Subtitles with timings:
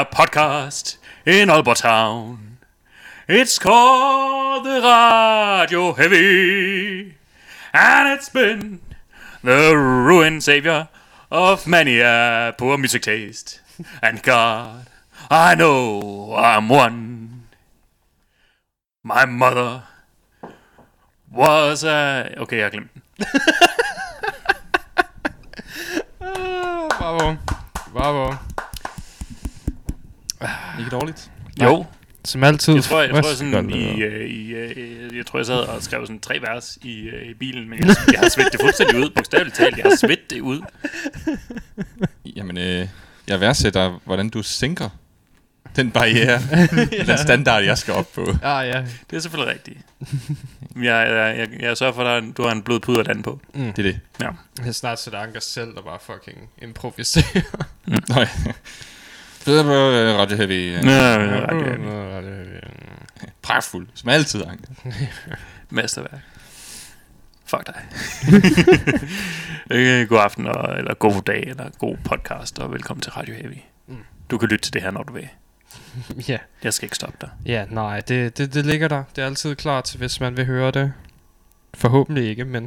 [0.00, 2.58] a podcast in Aalborg Town.
[3.28, 7.14] It's called the Radio Heavy.
[7.72, 8.80] And it's been
[9.44, 10.88] the ruined savior
[11.30, 13.60] of many a poor music taste.
[14.02, 14.88] And God,
[15.30, 17.46] I know I'm one.
[19.04, 19.84] My mother
[21.30, 22.34] was a...
[22.36, 22.90] Okay, jeg har den.
[26.98, 27.36] Bravo.
[27.92, 28.38] Bravo.
[30.78, 31.30] Ikke dårligt.
[31.62, 31.84] Jo,
[32.24, 32.74] Som altid.
[32.74, 35.46] Jeg tror, jeg, jeg tror frisk sådan godt i, øh, i, øh, jeg tror, jeg
[35.46, 38.52] sad og skrev sådan tre vers i, øh, i bilen, men jeg, jeg har svedt
[38.52, 39.76] det fuldstændig ud, bogstaveligt talt.
[39.76, 40.60] Jeg har svedt det ud.
[42.36, 42.88] Jamen, øh,
[43.28, 44.88] jeg værdsætter, hvordan du sænker
[45.76, 46.40] den barriere,
[47.06, 48.26] den standard, jeg skal op på.
[48.42, 48.84] Ah, ja.
[49.10, 49.78] Det er selvfølgelig rigtigt.
[50.76, 53.40] Jeg, jeg, jeg, jeg sørger for, at du har en blød puder land på.
[53.54, 54.00] Det er det.
[54.20, 54.28] Ja.
[54.64, 57.66] Jeg snart så Anker selv, der bare fucking improviserer.
[57.86, 58.28] Nå ja.
[59.48, 59.66] Øh,
[60.18, 60.50] Radio Heavy.
[60.78, 61.76] Øh, Ja, ja, ja.
[63.42, 64.64] pragtfuld, som altid, Anke.
[65.70, 66.20] Mesterværk.
[67.44, 67.82] Fuck dig.
[69.70, 73.56] Øh, god aften, og, eller god dag, eller god podcast, og velkommen til Radio Heavy.
[73.86, 73.96] Mm.
[74.30, 75.28] Du kan lytte til det her, når du vil.
[76.28, 77.30] Ja, Jeg skal ikke stoppe dig.
[77.46, 79.04] ja nej, det, det, det ligger der.
[79.16, 80.92] Det er altid klar til, hvis man vil høre det.
[81.74, 82.62] Forhåbentlig ikke, men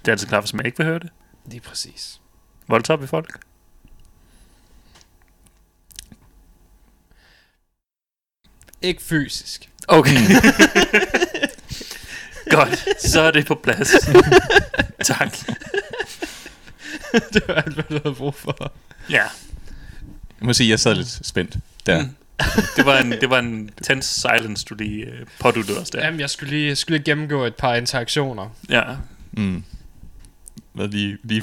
[0.00, 1.10] Det er altid klar, hvis man ikke vil høre det.
[1.46, 2.20] lige præcis.
[2.68, 3.40] Voldtop i folk.
[8.82, 9.68] Ikke fysisk.
[9.88, 10.16] Okay.
[12.50, 13.88] Godt, så er det på plads.
[15.04, 15.36] tak.
[17.32, 18.72] det var alt, hvad du havde brug for.
[19.10, 19.22] Ja,
[20.40, 21.56] Jeg må sige, jeg sad lidt spændt
[21.86, 22.02] der.
[22.02, 22.08] Mm.
[22.76, 26.04] det var en, det var en tense silence, du lige øh, påduttede os der.
[26.04, 28.48] Jamen, jeg skulle lige, jeg skulle lige gennemgå et par interaktioner.
[28.68, 28.82] Ja.
[29.32, 29.64] Mm.
[30.72, 31.42] Hvad lige, lige...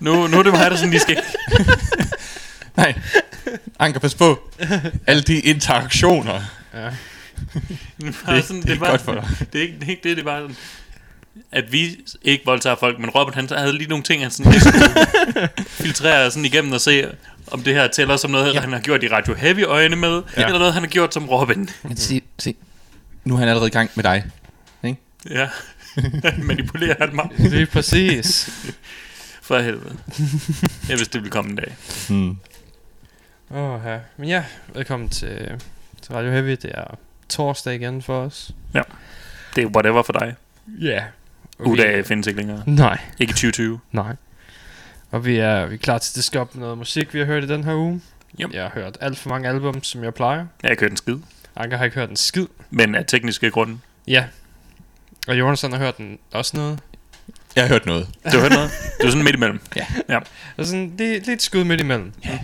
[0.00, 1.22] Nu, nu er det mig, der sådan lige skal...
[2.76, 2.94] Nej,
[3.78, 4.50] Anker, pas på.
[5.06, 6.40] Alle de interaktioner.
[6.74, 6.90] Ja.
[8.00, 9.24] Det, var sådan, det er var, godt for dig.
[9.52, 10.56] Det er ikke det, er ikke det, det var sådan,
[11.52, 14.60] at vi ikke voldtager folk, men Robert han havde lige nogle ting, han sådan lige
[14.60, 17.06] skulle filtrere sådan igennem og se,
[17.46, 18.60] om det her tæller som noget, ja.
[18.60, 20.44] han har gjort i Radio Heavy øjne med, ja.
[20.44, 21.70] eller noget, han har gjort som Robin.
[21.82, 22.54] Men se, se.
[23.24, 24.24] Nu er han allerede i gang med dig.
[24.84, 25.00] Ikke?
[25.30, 25.48] Ja,
[26.42, 28.50] manipulerer han mig Lige præcis.
[29.42, 29.96] for helvede.
[30.88, 31.76] Jeg vidste, det ville komme en dag.
[32.08, 32.36] Mm.
[33.50, 33.98] Åh, oh, ja.
[34.16, 35.62] Men ja, velkommen til,
[36.02, 36.50] til Radio Heavy.
[36.50, 36.84] Det er
[37.28, 38.50] torsdag igen for os.
[39.56, 40.34] Det er whatever for dig.
[40.80, 40.86] Ja.
[40.86, 41.02] Yeah.
[41.58, 42.62] Udage findes ikke længere.
[42.66, 43.80] Nej, Ikke i 2020.
[43.92, 44.16] nej.
[45.10, 47.44] Og vi er, vi er klar til at diske op noget musik, vi har hørt
[47.44, 48.00] i den her uge.
[48.40, 48.52] Yep.
[48.52, 50.38] Jeg har hørt alt for mange album, som jeg plejer.
[50.38, 51.16] Jeg har ikke hørt en skid.
[51.56, 52.46] Anker har ikke hørt en skid.
[52.70, 53.78] Men af tekniske grunde.
[54.08, 54.24] Ja.
[55.28, 56.80] Og Jonathan har hørt den også noget.
[57.56, 58.08] Jeg har hørt noget.
[58.24, 58.70] Du har hørt noget?
[59.02, 59.60] Du er sådan midt imellem.
[60.56, 62.12] Og sådan lige, lidt skud midt imellem.
[62.24, 62.38] Ja.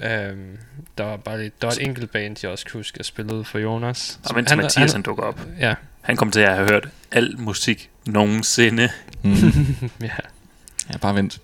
[0.00, 0.58] Øhm,
[0.98, 3.44] der var bare lidt, der var et enkelt band, jeg også kan huske, jeg spillede
[3.44, 4.20] for Jonas.
[4.28, 5.40] Og mens Mathias han dukker op.
[5.60, 8.88] Ja, Han kommer til at have hørt al musik nogensinde.
[9.22, 9.32] Mm.
[10.00, 10.08] ja.
[10.92, 11.40] Ja, bare vent.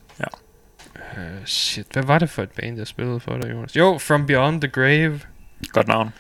[1.17, 3.77] Uh, shit, hvad var det for et band, jeg spillede for dig, Jonas?
[3.77, 5.21] Jo, From Beyond the Grave.
[5.69, 6.13] Godt navn.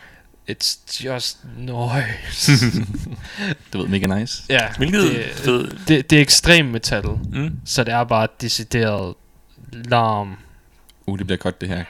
[0.50, 2.52] It's just noise.
[3.73, 4.43] Det ved mega nice.
[4.49, 5.70] ja, Hvilket det, fed.
[5.88, 7.50] det, det er ekstrem metal, Mm.
[7.64, 9.14] så det er bare decideret
[9.73, 10.37] larm.
[11.06, 11.85] Uh, det bliver godt det her.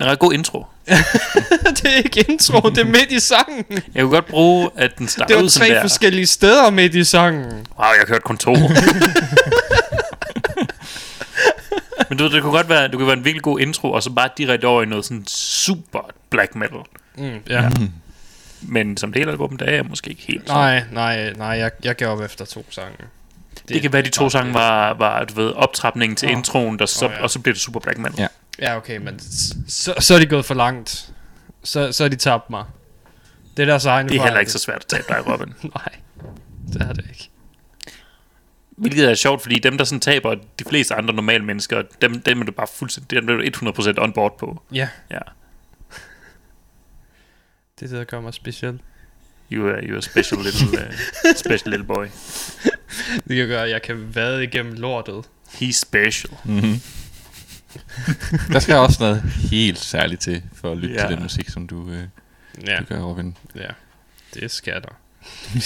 [0.00, 0.66] En ret god intro.
[1.76, 3.64] det er ikke intro, det er midt i sangen.
[3.94, 5.80] Jeg kunne godt bruge, at den starter Det var ud tre der.
[5.80, 7.44] forskellige steder midt i sangen.
[7.44, 8.56] Wow, jeg har hørt kun to.
[12.08, 14.02] Men du ved, det kunne godt være, du kan være en virkelig god intro, og
[14.02, 16.00] så bare direkte over i noget sådan super
[16.30, 16.78] black metal.
[17.18, 17.70] Mm, ja.
[18.62, 20.60] Men som del af albumet, der er jeg måske ikke helt sådan.
[20.60, 22.96] Nej, nej, nej, jeg, jeg gav op efter to sange.
[23.54, 24.54] Det, Det kan være, de to sange det.
[24.54, 26.32] var, var du ved, optrapningen til Åh.
[26.32, 27.22] introen, der så, Åh, ja.
[27.22, 28.20] og så bliver det super black metal.
[28.20, 28.26] Ja.
[28.58, 29.18] Ja, okay, men
[29.68, 31.12] så, så er de gået for langt.
[31.64, 32.64] Så, så er de tabt mig.
[33.56, 35.54] Det er deres egen Det er heller ikke så svært at tabe dig, Robin.
[35.74, 35.94] Nej,
[36.72, 37.30] det er det ikke.
[38.70, 42.40] Hvilket er sjovt, fordi dem, der sådan taber de fleste andre normale mennesker, dem, dem
[42.40, 44.62] er du bare fuldstændig, dem er du 100% on board på.
[44.72, 45.18] Ja, Ja.
[47.80, 48.80] det er det, der gør mig speciel.
[49.52, 52.06] You are, you are special little, uh, special little boy.
[53.28, 55.24] Det kan gøre, at jeg kan vade igennem lortet.
[55.48, 56.32] He's special.
[56.44, 56.80] Mm-hmm.
[58.52, 61.06] Der skal også noget helt særligt til, for at lytte Ja.
[61.06, 62.02] til den musik, som du, øh,
[62.66, 63.36] Ja, du gør, Robin.
[63.54, 63.68] ja.
[64.34, 64.88] Det skal der.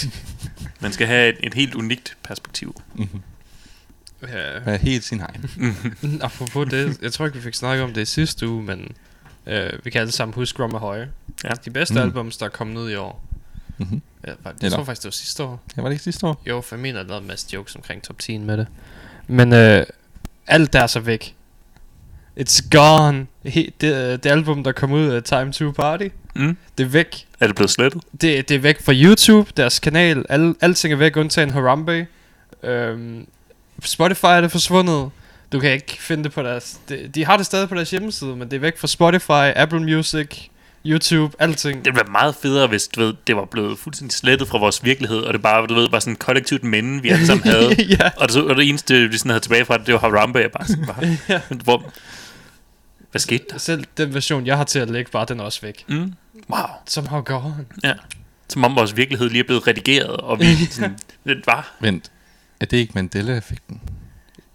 [0.81, 2.81] Man skal have et, et helt unikt perspektiv.
[2.95, 3.21] Mm-hmm.
[4.21, 4.59] Ja.
[4.59, 5.45] Vær helt sin egen.
[6.21, 8.91] Apropos det, jeg tror ikke, vi fik snakket om det i sidste uge, men
[9.47, 11.09] øh, vi kan alle sammen huske Rum Høje.
[11.43, 11.49] Ja.
[11.65, 11.99] De bedste Mm.
[12.01, 13.23] albums, der er kommet ud i år.
[13.77, 14.01] Mm-hmm.
[14.27, 15.61] Ja, var- jeg Eller- tror faktisk, det var sidste år.
[15.77, 16.41] Ja, var det ikke sidste år?
[16.47, 18.67] Jo, for jeg mener, der er lavet en masse jokes omkring top 10 med det.
[19.27, 19.85] Men øh,
[20.47, 21.35] alt der er så væk.
[22.39, 23.27] It's gone.
[23.45, 26.57] He, det, det album, der kom ud af Time to Party, Mm.
[26.77, 27.27] det er væk.
[27.39, 28.03] Er det blevet slettet?
[28.21, 30.25] Det, det er væk fra YouTube, deres kanal.
[30.29, 32.07] Alle, alting er væk, undtagen Harambe.
[32.63, 33.27] Øhm,
[33.83, 35.09] Spotify er det forsvundet.
[35.51, 36.79] Du kan ikke finde det på deres...
[36.89, 39.79] De, de har det stadig på deres hjemmeside, men det er væk fra Spotify, Apple
[39.79, 40.27] Music,
[40.85, 41.77] YouTube, alting.
[41.77, 44.83] Det ville være meget federe, hvis du ved, det var blevet fuldstændig slettet fra vores
[44.83, 47.75] virkelighed, og det bare, du ved, var sådan et kollektivt minde, vi alle sammen havde.
[47.99, 48.09] ja.
[48.17, 50.39] Og det, og det eneste, vi sådan havde tilbage fra det, det var Harambe.
[50.39, 51.41] Jeg bare sådan, bare, ja.
[51.63, 51.91] hvor,
[53.11, 53.57] hvad skete der?
[53.57, 55.85] Selv den version, jeg har til at lægge, bare den også væk.
[55.89, 56.13] Mm.
[56.49, 56.59] Wow.
[56.87, 57.65] Somehow gone.
[57.83, 57.93] Ja.
[58.49, 61.73] Som om vores virkelighed lige er blevet redigeret, og vi sådan, det var.
[61.81, 62.11] Vent.
[62.59, 63.81] Er det ikke Mandela-effekten?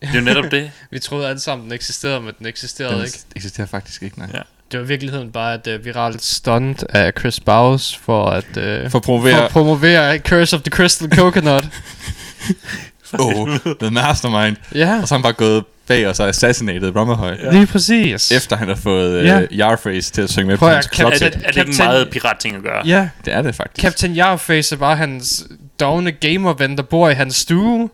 [0.02, 0.70] Det er jo netop det.
[0.90, 3.18] Vi troede alle sammen, den eksisterede, men den eksisterede Den ikke.
[3.36, 4.28] eksisterer faktisk ikke, nej.
[4.34, 4.40] Ja.
[4.72, 8.62] Det var i virkeligheden bare et uh, viralt stunt af Chris Bowes for at, uh,
[8.62, 11.64] For at for promovere, at promovere Curse of the Crystal Coconut.
[13.18, 13.48] oh,
[13.80, 14.56] The Mastermind.
[14.74, 17.36] ja, Og så har han bare gået bag og så assassinated Rommerhøj.
[17.42, 18.32] ja, lige præcis.
[18.32, 19.38] Efter han har fået Ja.
[19.38, 21.56] uh, Yarface til at synge med Prøv på at- hans kan- Er det, er det
[21.68, 22.86] ikke meget pirat-ting at gøre?
[22.86, 23.82] Ja, Det er det faktisk.
[23.84, 25.44] Captain Yarface er bare hans
[25.80, 27.88] dogne gamerven, der bor i hans stue.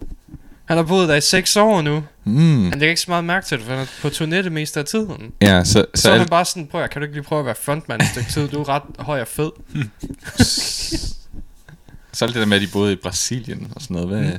[0.64, 2.04] Han har boet der i 6 år nu.
[2.24, 2.62] Mm.
[2.62, 4.80] Han lægger ikke så meget mærke til det, for han er på turné det meste
[4.80, 5.32] af tiden.
[5.40, 7.46] Ja, så, så, Så er han bare sådan, prøv kan du ikke lige prøve at
[7.46, 8.48] være frontman et stykke tid?
[8.48, 9.50] Du er ret høj og fed.
[12.12, 14.08] så alt det der med, at de boede i Brasilien og sådan noget.
[14.08, 14.32] Hvad,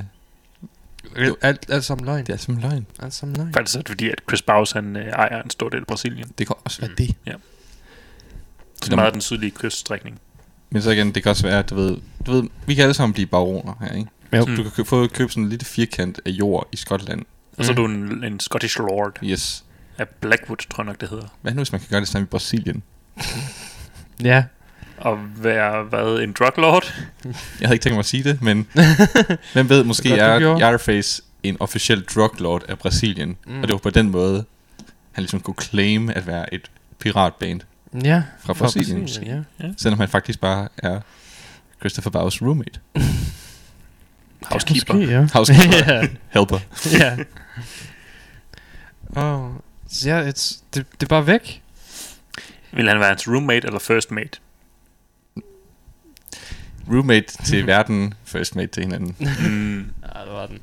[1.16, 2.26] Alt, alt, alt sammen løgn.
[2.26, 2.86] Det er simpelthen løgn.
[3.02, 3.52] Alt sammen løgn.
[3.52, 6.30] Faktisk er det fordi, at Chris Bowes han, øh, ejer en stor del af Brasilien.
[6.38, 7.14] Det kan også være det.
[8.82, 10.20] Så Nå, meget af den sydlige kyststrækning.
[10.70, 12.94] Men så igen, det kan også være, at du ved, du ved vi kan alle
[12.94, 14.10] sammen blive baroner her, ikke?
[14.32, 14.44] Jo.
[14.44, 14.56] Mm.
[14.56, 17.22] Du kan få købe sådan en lille firkant af jord i Skotland.
[17.58, 18.08] Og så er Mm.
[18.08, 19.64] du en, en Scottish Lord Yes.
[19.98, 21.26] af Blackwood, tror jeg nok, det hedder.
[21.42, 22.82] Hvad nu, hvis man kan gøre det samme i Brasilien?
[24.22, 24.44] Ja.
[24.98, 26.94] Og være, hvad, en drug lord?
[27.60, 28.66] Jeg havde ikke tænkt mig at sige det, men
[29.52, 30.58] hvem ved, måske er.
[30.60, 33.36] Yarface en officiel drug lord af Brasilien.
[33.46, 33.56] Mm.
[33.60, 34.44] Og det var på den måde,
[35.12, 37.60] han ligesom kunne claim at være et piratband,
[38.04, 38.22] Ja.
[38.40, 39.08] Fra Brasilien.
[39.60, 39.66] ja.
[39.76, 41.00] selvom han faktisk bare er
[41.80, 42.80] Christopher Bowes roommate.
[44.50, 44.94] Housekeeper.
[44.94, 45.26] Måske, ja.
[45.32, 45.76] Housekeeper.
[45.94, 46.06] ja.
[46.30, 46.58] Helper.
[47.00, 47.16] ja.
[49.16, 49.50] Åh.
[49.88, 51.62] Så ja, it's, det, det er bare væk.
[52.72, 54.38] Vil han være hans roommate eller first mate?
[56.92, 59.16] Roommate til verden, first mate til hinanden.
[59.18, 59.78] Mm.
[60.14, 60.58] Ja, det var den.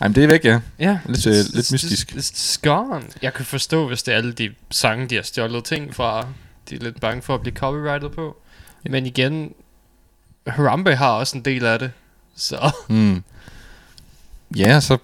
[0.00, 0.60] Ej, men det er væk, ja.
[0.78, 0.98] Ja.
[1.06, 2.12] Lidt, øh, It's- lidt it's- mystisk.
[2.12, 3.02] It's, gone.
[3.22, 6.26] Jeg kan forstå, hvis det er alle de sange, de har stjålet ting fra.
[6.70, 8.36] De er lidt bange for at blive copyrightet på.
[8.84, 8.90] Ja.
[8.90, 9.52] Men igen,
[10.46, 11.90] Harambe har også en del af det.
[12.38, 13.22] Så Mm.
[14.56, 14.98] Ja, så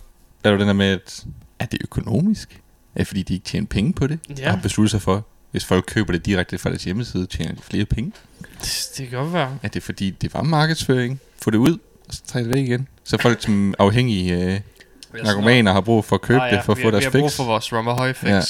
[0.44, 1.24] er der den der med, at
[1.58, 2.60] er det økonomisk?
[2.94, 4.18] Er det fordi, de ikke tjener penge på det?
[4.38, 4.46] Ja.
[4.46, 7.62] Og har besluttet sig for, hvis folk køber det direkte fra deres hjemmeside, tjener de
[7.62, 8.12] flere penge?
[8.60, 9.58] det, det kan godt være.
[9.62, 11.20] Er det fordi, det var markedsføring?
[11.42, 12.88] Få det ud, og så tager det væk igen.
[13.04, 14.60] Så folk som afhængige øh,
[15.24, 17.10] narkomaner har brug for at købe Ah, det, for at vi, få vi deres har
[17.10, 17.36] brug fix.
[17.36, 18.28] for vores Høj fix.
[18.30, 18.40] Ja.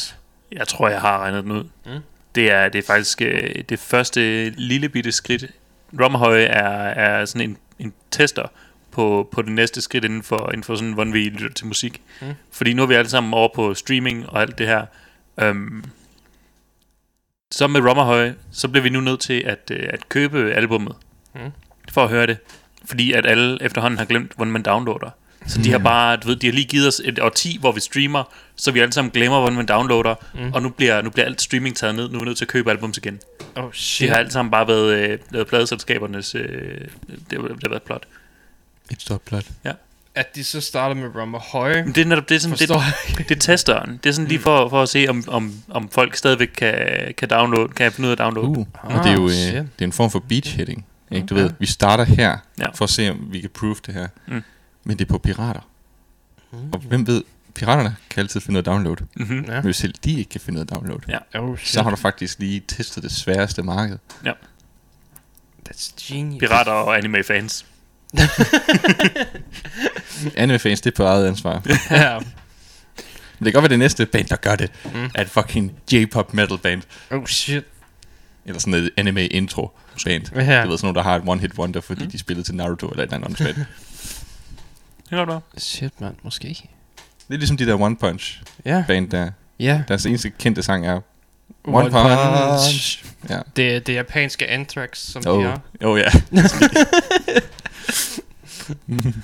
[0.58, 1.64] Jeg tror, jeg har regnet den ud.
[1.86, 1.90] Mm.
[2.34, 5.44] Det, er, det er faktisk øh, det første lille bitte skridt.
[6.00, 6.48] Rommerhøj er,
[6.88, 8.46] er sådan en, en tester
[8.94, 12.00] på, på det næste skridt inden for, inden for sådan, hvordan vi lytter til musik.
[12.20, 12.26] Mm.
[12.52, 14.86] Fordi nu er vi alle sammen over på streaming og alt det her.
[15.40, 15.84] Øhm,
[17.50, 20.94] så med Rommerhøj, så bliver vi nu nødt til at, øh, at købe albummet.
[21.34, 21.40] Mm.
[21.92, 22.36] For at høre det.
[22.84, 25.10] Fordi at alle efterhånden har glemt, hvordan man downloader.
[25.46, 27.80] Så de har bare, du ved, de har lige givet os et årti, hvor vi
[27.80, 28.24] streamer,
[28.56, 30.40] så vi alle sammen glemmer, hvordan man downloader, Mm.
[30.40, 30.52] mm.
[30.52, 32.48] og nu bliver, nu bliver alt streaming taget ned, nu er vi nødt til at
[32.48, 33.20] købe albums igen.
[33.56, 34.08] Oh De shit.
[34.10, 36.44] har alle sammen bare været, øh, lavet pladeselskabernes, øh,
[37.10, 38.06] det, det har været plot.
[38.90, 39.44] Et stort plot.
[40.16, 41.84] At de så starter med Rummer Høje.
[41.84, 44.00] Men det er netop det, er sådan, det, det er testeren.
[44.04, 46.74] Det er sådan lige for, for at se, om, om, om folk stadigvæk kan,
[47.18, 48.48] kan, downloade, kan finde ud af at downloade.
[48.48, 49.54] Uh, og det er jo Ah, øh, shit.
[49.54, 50.86] det er en form for beachheading.
[51.10, 51.26] Ikke?
[51.26, 51.42] Du Ja.
[51.42, 52.66] ved, vi starter her, Ja.
[52.74, 54.08] for at se, om vi kan prove det her.
[54.26, 54.42] Mm.
[54.84, 55.60] Men det er på pirater.
[56.72, 57.22] Og hvem ved,
[57.54, 58.96] piraterne kan altid finde af download.
[59.16, 59.44] Mm-hmm.
[59.44, 59.54] Ja.
[59.54, 61.00] Men hvis selv de ikke kan finde ud af download,
[61.34, 61.68] Oh, shit.
[61.68, 63.98] så har du faktisk lige testet det sværeste marked.
[65.70, 66.38] That's genius.
[66.40, 67.66] Pirater og anime-fans.
[70.36, 71.62] Anime-fans, det er på eget ansvar.
[71.90, 72.18] ja.
[72.18, 72.26] Men
[73.44, 75.10] det kan godt være det næste band, der gør det, Mm.
[75.14, 76.82] er et fucking J-pop metal band.
[77.10, 77.64] Oh, shit.
[78.46, 79.70] Eller sådan et anime intro
[80.04, 80.22] band.
[80.34, 80.62] Ja.
[80.64, 82.10] Du ved, sådan nogle, der har et one-hit wonder, fordi mm.
[82.10, 83.56] de spillede til Naruto eller et eller andet åndssvagt.
[83.56, 83.66] Det
[85.18, 85.44] kan godt.
[85.58, 86.14] Shit, mand.
[86.22, 86.48] Måske.
[86.48, 88.84] Det er ligesom de der One Punch Ja.
[88.88, 89.30] band der.
[89.60, 89.82] Ja.
[89.88, 91.00] Deres eneste kendte sang er
[91.64, 92.64] One One, Punch.
[92.64, 93.04] Punch.
[93.30, 93.38] Ja.
[93.56, 95.58] Det er det japanske Anthrax, som de Oh, er.
[95.82, 96.10] oh ja.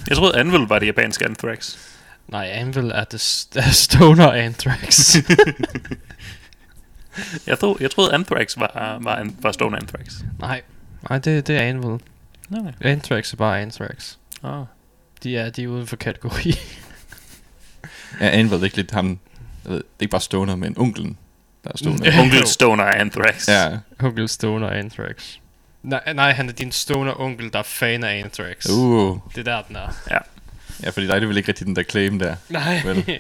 [0.08, 1.76] Jeg troede Anvil var det japanske Anthrax.
[2.28, 5.16] Nej, Anvil er det s- er Stoner Anthrax.
[7.46, 10.14] Jeg, troede, jeg troede Anthrax var, var, an- var Stone Anthrax.
[10.38, 10.62] Nej.
[11.10, 11.98] Nej, det, det er Anvil.
[12.48, 12.72] Nej.
[12.80, 14.16] Anthrax er bare Anthrax.
[14.42, 14.64] Oh.
[15.22, 16.54] De er, de er uden for kategori.
[18.20, 19.18] Ja, Anvil er ikke lidt ham,
[19.64, 21.16] jeg ved, det er ikke bare Stoner, men onkelen,
[21.64, 22.20] der er Stoner.
[22.20, 23.48] Onkel Stoner Anthrax.
[23.48, 23.78] ja.
[24.02, 25.36] onkel Stoner Anthrax.
[25.82, 28.66] Nej, nej, han er din stoner onkel, der er fan af Anthrax.
[28.68, 29.18] Uh.
[29.34, 29.88] Det er der, den er.
[30.82, 32.36] Ja, fordi dig, det er vel ikke rigtig den der claim der.
[32.48, 32.82] Nej.
[32.84, 33.18] Vel.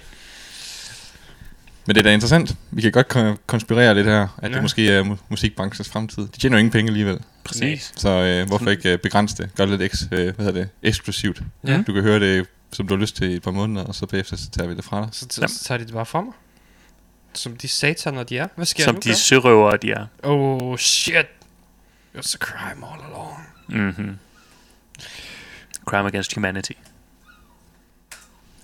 [1.86, 2.54] Men det er da interessant.
[2.70, 4.48] Vi kan godt kon- konspirere lidt her, at ja.
[4.48, 4.54] Ja.
[4.54, 6.28] det måske er mu- musikbranchens fremtid.
[6.28, 7.18] De tjener jo ingen penge alligevel.
[7.44, 7.92] Præcis.
[7.96, 9.50] Så øh, hvorfor ikke øh, begrænse det?
[9.56, 10.68] Gør det lidt eks, øh, hvad hedder det?
[10.82, 11.40] eksklusivt.
[11.66, 11.82] Ja.
[11.86, 14.06] Du kan høre det, som du har lyst til i et par måneder, og så
[14.06, 15.08] bagefter så tager vi det fra dig.
[15.12, 16.32] Så, så, så tager de det bare fra mig.
[17.34, 18.48] Som de sataner, de er.
[18.56, 19.12] Hvad sker Som der nu?
[19.12, 20.06] de sørøvere, de er.
[20.22, 21.26] Oh, shit.
[22.14, 23.46] It was a crime all along.
[23.68, 24.12] Mm-hmm.
[25.84, 26.72] Crime against humanity.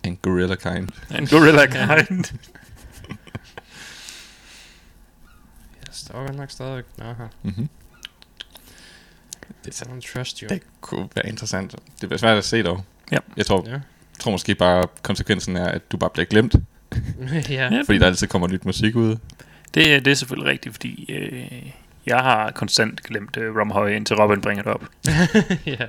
[0.03, 0.89] En gorilla kind.
[1.19, 2.25] En gorilla kind.
[5.87, 6.85] Jeg står godt nok stadig.
[6.99, 7.29] Nå, her.
[7.43, 7.69] Mm-hmm.
[9.67, 10.49] I don't trust you.
[10.49, 11.73] Det kunne være interessant.
[12.01, 12.85] Det bliver svært at se dog.
[13.13, 13.19] Ja.
[13.37, 13.81] Jeg tror, Ja.
[14.19, 16.55] tror måske bare, konsekvensen er, at du bare bliver glemt.
[17.49, 17.75] ja.
[17.75, 17.83] Ja.
[17.87, 19.17] Fordi der altid kommer nyt musik ud.
[19.75, 21.73] Det, det er selvfølgelig rigtigt, fordi øh,
[22.07, 24.85] jeg har konstant glemt øh, Rum Høje, indtil Robin bringer det op.
[25.67, 25.87] ja.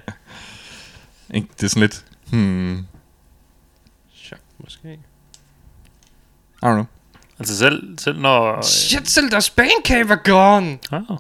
[1.32, 2.88] Det er sådan lidt, hmm,
[4.16, 4.94] Chok, måske.
[4.94, 6.86] I don't know.
[7.40, 8.62] Altså selv, selv når...
[8.62, 10.80] Shit, selv deres bandcave er gone!
[10.92, 11.18] Oh.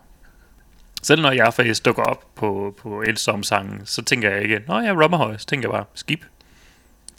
[1.04, 4.92] Selv når jeg faktisk dukker op på, på Elsom-sangen, så tænker jeg ikke, Nå ja,
[4.92, 6.24] Rummerhøj, så tænker jeg bare, skib.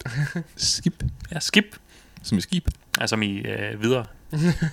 [0.57, 1.03] Skib.
[1.33, 1.75] Ja, skib.
[2.23, 2.69] Som i skib.
[3.01, 4.05] Altså som i øh, videre.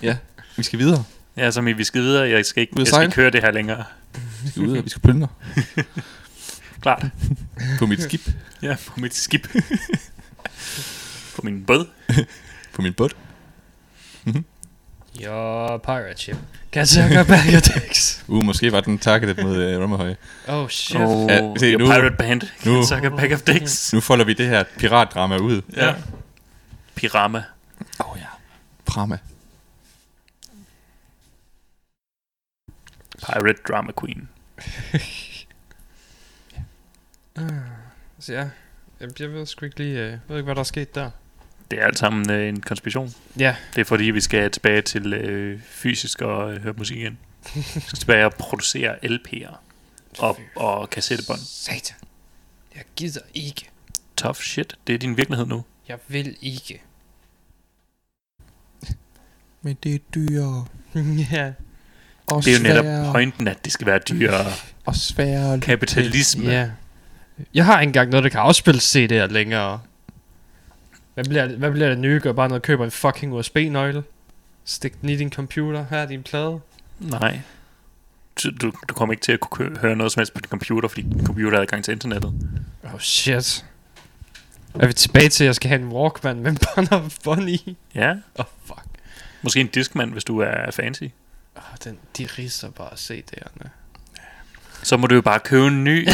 [0.02, 0.16] Ja.
[0.56, 1.04] Vi skal videre.
[1.36, 3.50] Ja, som i, vi skal videre, jeg skal ikke, jeg skal ikke køre det her
[3.50, 3.84] længere.
[4.42, 5.28] Vi skal ud, og vi skal plyndre.
[6.82, 7.04] Klart.
[7.78, 8.20] På mit skib.
[8.62, 9.46] Ja, på mit skib.
[11.36, 11.86] på min båd.
[12.74, 13.10] På min båd.
[15.24, 16.36] Your pirate ship.
[16.72, 18.24] Can suck a bag of dicks.
[18.28, 20.14] Uh, måske var den targeted mod uh, Rummerhøj.
[20.48, 21.00] Oh shit.
[21.00, 22.42] Oh, Ja, se, your nu- pirate band.
[22.64, 22.86] nu- Nu.
[22.86, 23.92] Suck a bag of dicks.
[23.92, 25.62] Nu folder vi det her piratdrama ud.
[25.76, 25.94] Ja.
[26.94, 27.42] Pirama.
[28.00, 28.26] Åh oh, ja.
[28.86, 29.18] Prama.
[33.18, 34.28] Pirate Drama Queen.
[38.18, 38.48] Så ja,
[39.00, 41.10] jeg, jeg ved sgu ikke lige, øh, ved ikke, hvad der er sket der.
[41.70, 43.14] Det er alt sammen øh, en konspiration.
[43.38, 47.18] Ja, Det er fordi, vi skal tilbage til øh, fysisk og øh, høre musik igen.
[47.54, 49.54] Vi skal tilbage og producere LP'er
[50.18, 51.38] og, og kassettebånd.
[51.38, 51.96] satan.
[52.74, 53.68] Jeg gider ikke.
[54.16, 54.76] Tough shit.
[54.86, 55.64] Det er din virkelighed nu.
[55.88, 56.82] Jeg vil ikke.
[59.62, 60.66] Men det er dyre.
[61.32, 61.52] ja.
[62.26, 64.46] Og Det er jo netop pointen, at det skal være dyrere.
[64.86, 65.60] Og svære.
[65.60, 66.44] Kapitalisme.
[66.44, 66.70] Ja.
[67.54, 69.80] Jeg har ikke engang noget, der kan afspille CD'er længere.
[71.14, 72.20] Hvad bliver, hvad bliver det nye?
[72.20, 74.02] Gør bare noget, køber en fucking USB-nøgle.
[74.64, 75.84] Stik den i din computer.
[75.90, 76.60] Her er din plade.
[76.98, 77.40] Nej.
[78.42, 80.88] Du, du, du kommer ikke til at kunne høre noget som helst på din computer,
[80.88, 82.32] fordi din computer har adgang til internettet.
[82.94, 83.64] Oh shit.
[84.74, 87.76] Er vi tilbage til, at jeg skal have en Walkman med bånd og bånd i?
[87.94, 88.14] Ja.
[88.34, 88.84] Oh fuck.
[89.42, 91.02] Måske en Discman, hvis du er fancy.
[91.56, 93.68] Oh, den, de riser bare CD'erne.
[94.82, 96.08] Så må du jo bare købe en ny.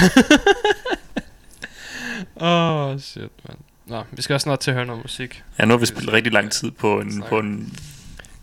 [2.37, 3.57] Åh, oh, shit, man.
[3.87, 5.43] Nå, vi skal også snart til at høre noget musik.
[5.59, 7.79] Ja, nu har vi spillet rigtig lang tid på, en, på, en,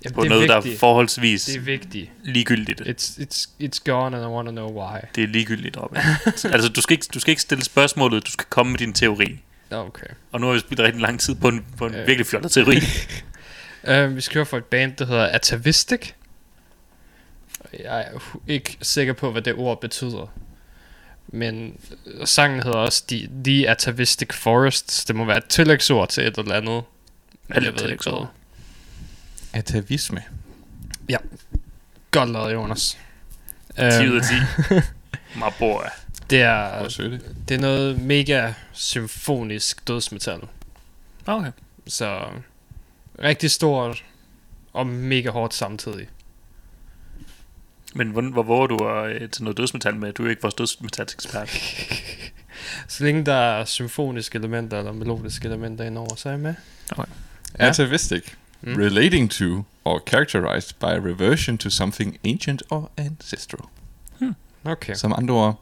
[0.05, 2.11] Jamen, på noget, der er forholdsvis Det er vigtigt.
[2.23, 2.81] ligegyldigt.
[2.81, 4.99] It's, it's, it's gone, and I want to know why.
[5.15, 6.01] Det er ligegyldigt, Robin.
[6.53, 9.39] altså, du skal, ikke, du skal ikke stille spørgsmålet, du skal komme med din teori.
[9.71, 10.07] Okay.
[10.31, 12.07] Og nu har vi spillet rigtig lang tid på en, på en Øh.
[12.07, 12.77] virkelig fjollet teori.
[13.89, 16.11] Uh, vi skal høre fra et band, der hedder Atavistic.
[17.79, 20.33] Jeg er ikke sikker på, hvad det ord betyder.
[21.27, 24.91] Men øh, sangen hedder også The, The Atavistic Forest.
[24.91, 26.83] Så det må være et tillægsord til et eller andet.
[27.47, 28.25] Men jeg ved ikke hvad.
[29.53, 30.23] Atavisme.
[32.11, 32.97] Godt lavet, Jonas.
[33.75, 34.21] 10 ud af Øhm,
[34.69, 34.75] 10.
[35.39, 35.81] My boy.
[36.29, 36.83] det, er,
[37.47, 40.39] det er noget mega symfonisk dødsmetal.
[41.25, 41.51] Okay.
[41.87, 42.25] Så
[43.23, 44.03] rigtig stort
[44.73, 46.07] og mega hårdt samtidig.
[47.95, 50.13] Men hvor, hvor våger du at til noget dødsmetal med?
[50.13, 51.49] Du er jo ikke vores dødsmetalsekspert.
[52.87, 56.53] Så længe der er symfoniske elementer eller melodiske elementer indover, så er jeg med.
[56.97, 57.03] Ja.
[57.67, 58.23] Atavistic.
[58.61, 58.73] Mm.
[58.75, 63.61] Relating to or characterized by reversion to something ancient or ancestral.
[64.65, 64.93] Okay.
[64.93, 65.61] Som andre ord.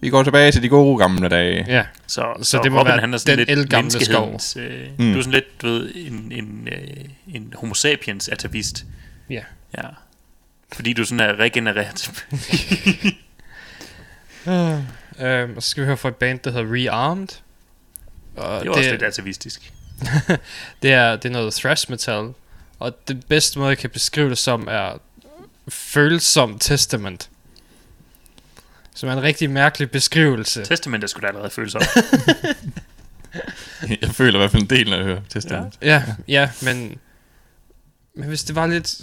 [0.00, 1.64] Vi går tilbage til de gode gamle dage.
[1.68, 4.56] Ja, Så, Så så det må Robin, være han er sådan den lidt ældgamle menneskehedens,
[4.56, 5.12] Øh, Mm.
[5.12, 8.84] Du er sådan lidt, du ved, en, en, øh, en homo sapiens atavist.
[9.30, 9.42] Ja.
[9.78, 9.82] Ja.
[10.72, 12.24] Fordi du sådan er regenereret.
[14.46, 14.78] Uh,
[15.24, 17.28] øhm, og så skal vi høre fra et band, der hedder Rearmed.
[18.36, 19.72] Og Det er også lidt atavistisk.
[20.82, 22.32] det, er, det er noget thrash metal.
[22.78, 24.98] Og det bedste måde, jeg kan beskrive det som, er
[25.68, 27.30] følsom testament.
[28.94, 30.64] Som er en rigtig mærkelig beskrivelse.
[30.64, 31.82] Testament er sgu da allerede følsom.
[34.02, 35.78] Jeg føler i hvert fald en del, når jeg hører Testament.
[35.82, 36.98] Ja, ja, men,
[38.14, 39.00] men hvis det var lidt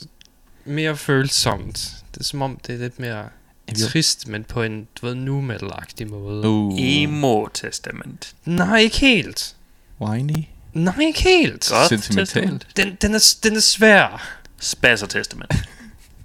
[0.65, 1.95] mere følsomt.
[2.13, 3.29] Det er som om, det er lidt mere
[3.77, 6.47] trist, men på en, du ved, nu metal-agtig måde.
[6.47, 8.33] Uh, Emo testament.
[8.45, 9.55] Nej, ikke helt.
[10.01, 10.45] whiny.
[10.73, 11.69] Nej, ikke helt.
[11.71, 12.29] Godt Sentimentalt.
[12.29, 12.67] testament.
[12.77, 14.37] Den, den, er, den er svær.
[14.59, 15.53] Spasser testament.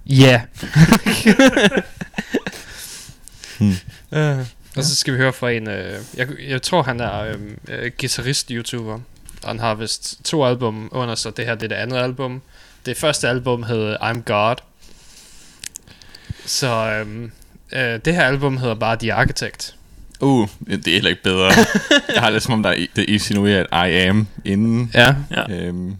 [0.05, 0.41] Ja.
[3.59, 3.75] Hmm.
[4.11, 4.39] Uh,
[4.75, 5.73] og så skal vi høre fra en, uh,
[6.17, 8.99] jeg, jeg tror han er um, uh, guitarist-youtuber.
[9.43, 11.37] Og han har vist to album under sig.
[11.37, 12.41] Det her det er det andet album.
[12.85, 14.55] Det første album hed I'm God.
[16.45, 17.31] Så um,
[17.73, 19.75] uh, det her album hedder bare The Architect.
[20.19, 21.51] Uh, det er heller ikke bedre.
[22.15, 24.91] jeg har det som om, der er, det insinuerer, at I am inden.
[24.93, 25.15] Ja.
[25.31, 25.51] Ja.
[25.53, 25.95] Øhm,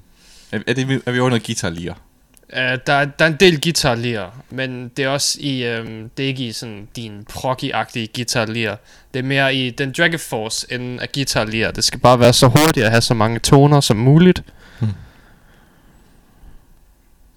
[0.51, 1.89] er, er, det, er vi over noget guitar lige?
[1.91, 6.09] Uh, der, er- der er en del guitar lir, men det er også i, um,
[6.17, 8.75] det er ikke i sådan din proggy-agtige guitar lir.
[9.13, 11.71] Det er mere i den Dragon Force end af guitar lir.
[11.71, 14.43] Det skal bare være så hurtigt at have så mange toner som muligt.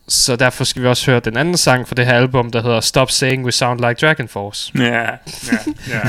[0.09, 2.81] Så derfor skal vi også høre den anden sang fra det her album, der hedder
[2.81, 4.73] Stop Saying We Sound Like Dragon Force.
[4.79, 6.01] Ja, ja, ja.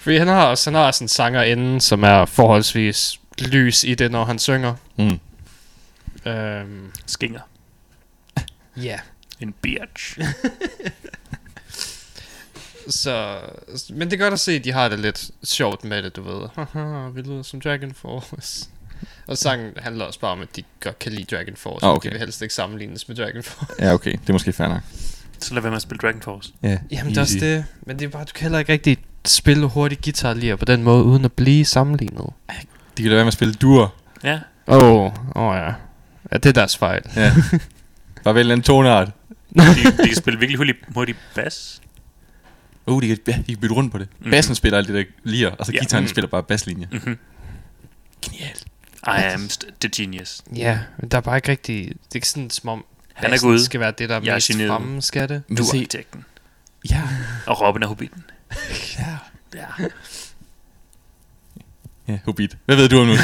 [0.00, 3.94] Fordi han har også, han har også en sanger inden, som er forholdsvis lys i
[3.94, 4.74] det, når han synger.
[4.98, 5.18] Mm.
[6.30, 7.40] Øhm, Skinger.
[8.76, 8.98] ja.
[9.40, 10.18] En bitch.
[12.88, 13.38] Så,
[13.90, 16.22] men det er godt at se, at de har det lidt sjovt med det, du
[16.22, 16.48] ved.
[16.54, 18.68] Haha, vi lyder som Dragon Force.
[19.26, 21.86] Og sangen handler også bare om, at de godt kan lide Dragon Force.
[21.86, 22.08] Ah, okay.
[22.08, 23.72] De vil helst ikke sammenlignes med Dragon Force.
[23.78, 24.12] Ja, okay.
[24.12, 24.80] Det er måske fair nok.
[25.38, 26.52] Så lad være med at spille Dragon Force.
[26.62, 27.64] Ja, Jamen, det er også det.
[27.86, 30.82] Men det er bare, du kan heller ikke rigtig spille hurtigt guitar lige på den
[30.82, 32.26] måde, uden at blive sammenlignet.
[32.96, 33.94] De kan lade være med at spille dur.
[34.24, 34.40] Ja.
[34.66, 35.72] Åh, oh, oh ja.
[36.32, 37.02] Ja, det er deres fejl.
[37.16, 37.32] Ja.
[38.24, 39.08] Bare vælge en tonart.
[39.54, 39.60] De,
[40.02, 41.80] de kan spille virkelig hurtigt, hurtigt bas.
[42.86, 44.08] Uh, de kan, ja, de kan bytte rundt på det.
[44.20, 44.30] Mm.
[44.30, 45.78] Bassen spiller alt det der lir, og så Ja.
[45.78, 46.08] guitaren Mhm.
[46.08, 46.88] spiller bare baslinje.
[46.92, 47.18] Mm-hmm.
[48.24, 48.64] Genialt.
[49.06, 49.48] I am
[49.80, 50.42] the genius.
[50.56, 51.86] Ja, men der er bare ikke rigtig...
[51.88, 52.84] Det er ikke sådan, som om...
[53.14, 53.58] Han er Gud.
[53.58, 54.68] skal være det, der er Jeg er mest geniet.
[54.68, 55.42] fremme, skal det?
[55.58, 56.24] Du se- er arkitekten.
[56.90, 57.02] Ja.
[57.46, 58.24] Og Robin er hobbiten.
[58.98, 59.16] Ja.
[59.54, 59.66] Ja.
[62.08, 62.56] Ja, Hobbit.
[62.64, 63.14] Hvad ved du om nu?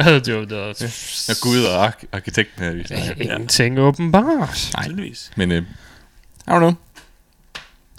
[0.00, 0.84] Havde du det også?
[1.28, 2.72] Jeg er Gud og ark- arkitekten her.
[2.72, 3.06] vi snakker.
[3.18, 3.22] Ja.
[3.22, 4.70] Ingenting åbenbart.
[4.76, 4.88] Nej.
[5.36, 6.72] Men, øh, I don't know.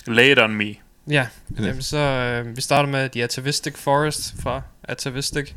[0.07, 0.75] Lay it on me.
[1.07, 5.53] Ja, Men, jamen så øh, vi starter med The Atavistic Forest fra Atavistic.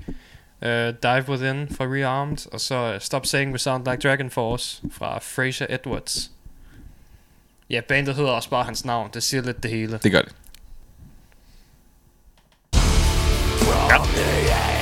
[0.63, 2.53] Uh, Dive Within fra Rearmed.
[2.53, 6.31] Og så uh, Stop Saying We Sound Like Dragon Force fra Fraser Edwards.
[7.71, 9.11] Ja, bandet hedder også bare hans navn.
[9.15, 9.99] Det siger lidt det hele.
[10.03, 10.33] Det gør det.
[13.93, 14.82] Silence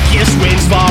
[0.00, 0.89] Marcus wins fall.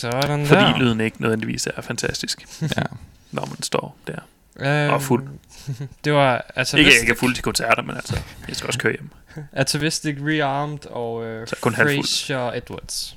[0.00, 0.78] Sådan Fordi der.
[0.78, 2.46] lyden ikke nødvendigvis er fantastisk,
[2.76, 2.82] Ja.
[3.30, 4.18] når man står der.
[4.56, 5.28] Øhm, og fuld.
[6.04, 8.78] Det var altså Ikke, jeg ikke er fuld til koncerter, men altså, jeg skal også
[8.78, 9.10] køre hjem.
[9.52, 11.74] Atavistic Rearmed og øh, kun.
[11.74, 13.16] Fraser Edwards.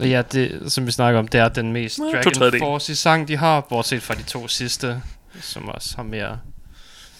[0.00, 2.58] Og Ja, det, som vi snakker om, det er den mest to Dragon.
[2.58, 5.02] Force sang, de har, bortset fra de to sidste,
[5.40, 6.38] som også har mere...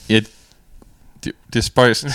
[0.09, 0.21] ja
[1.25, 2.07] det, det er spøjst.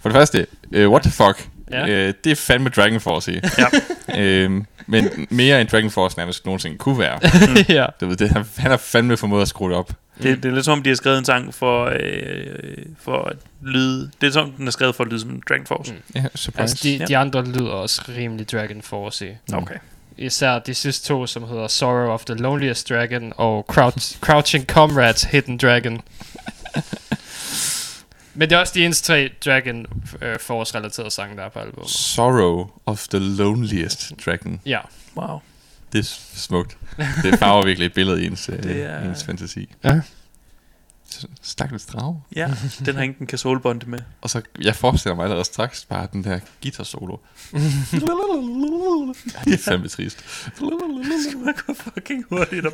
[0.00, 0.46] For det første,
[0.76, 1.48] uh, what the fuck?
[1.70, 1.82] Ja.
[2.08, 3.40] Uh, det er fandme Dragon Force i.
[3.58, 4.46] Ja.
[4.46, 7.20] uh, men mere end Dragon Force nærmest nogensinde kunne være.
[7.78, 7.86] ja.
[8.00, 9.92] Du ved, det, han, han har fandme formået at skrue det op.
[10.22, 13.36] Det, det er lidt som om, de har skrevet en sang for, øh, for at
[13.62, 14.10] lyde...
[14.20, 15.92] Det er som, den er skrevet for at lyde som Dragon Force.
[15.92, 15.98] Mm.
[16.14, 16.60] Ja, surprise.
[16.60, 17.04] Altså, de, Ja.
[17.04, 19.30] de andre lyder også rimelig Dragon Force i.
[19.48, 19.54] Mm.
[19.58, 19.74] Okay.
[20.18, 25.22] Især de sidste to, som hedder Sorrow of the Loneliest Dragon og Crouch, Crouching Comrades
[25.22, 26.00] Hidden Dragon.
[28.40, 29.86] Men det er også de eneste tre Dragon
[30.22, 31.90] øh, Force-relaterede sange, der er på albumet.
[31.90, 34.60] Sorrow of the Loneliest Dragon.
[34.66, 34.80] Ja.
[35.16, 35.38] Wow.
[35.92, 36.02] Det er
[36.34, 36.76] smukt.
[37.22, 39.68] Det farver virkelig et billede i ens, Det det er- ens fantasi.
[39.84, 40.00] Ja.
[41.42, 42.22] Stakkels drage.
[42.36, 42.50] Ja,
[42.86, 43.98] den har ingen kan solbonde med.
[44.20, 47.16] Og så, jeg forestiller mig allerede straks bare den der guitar solo.
[49.44, 50.24] det er fandme trist.
[50.60, 52.72] Man går fucking hurtigt op.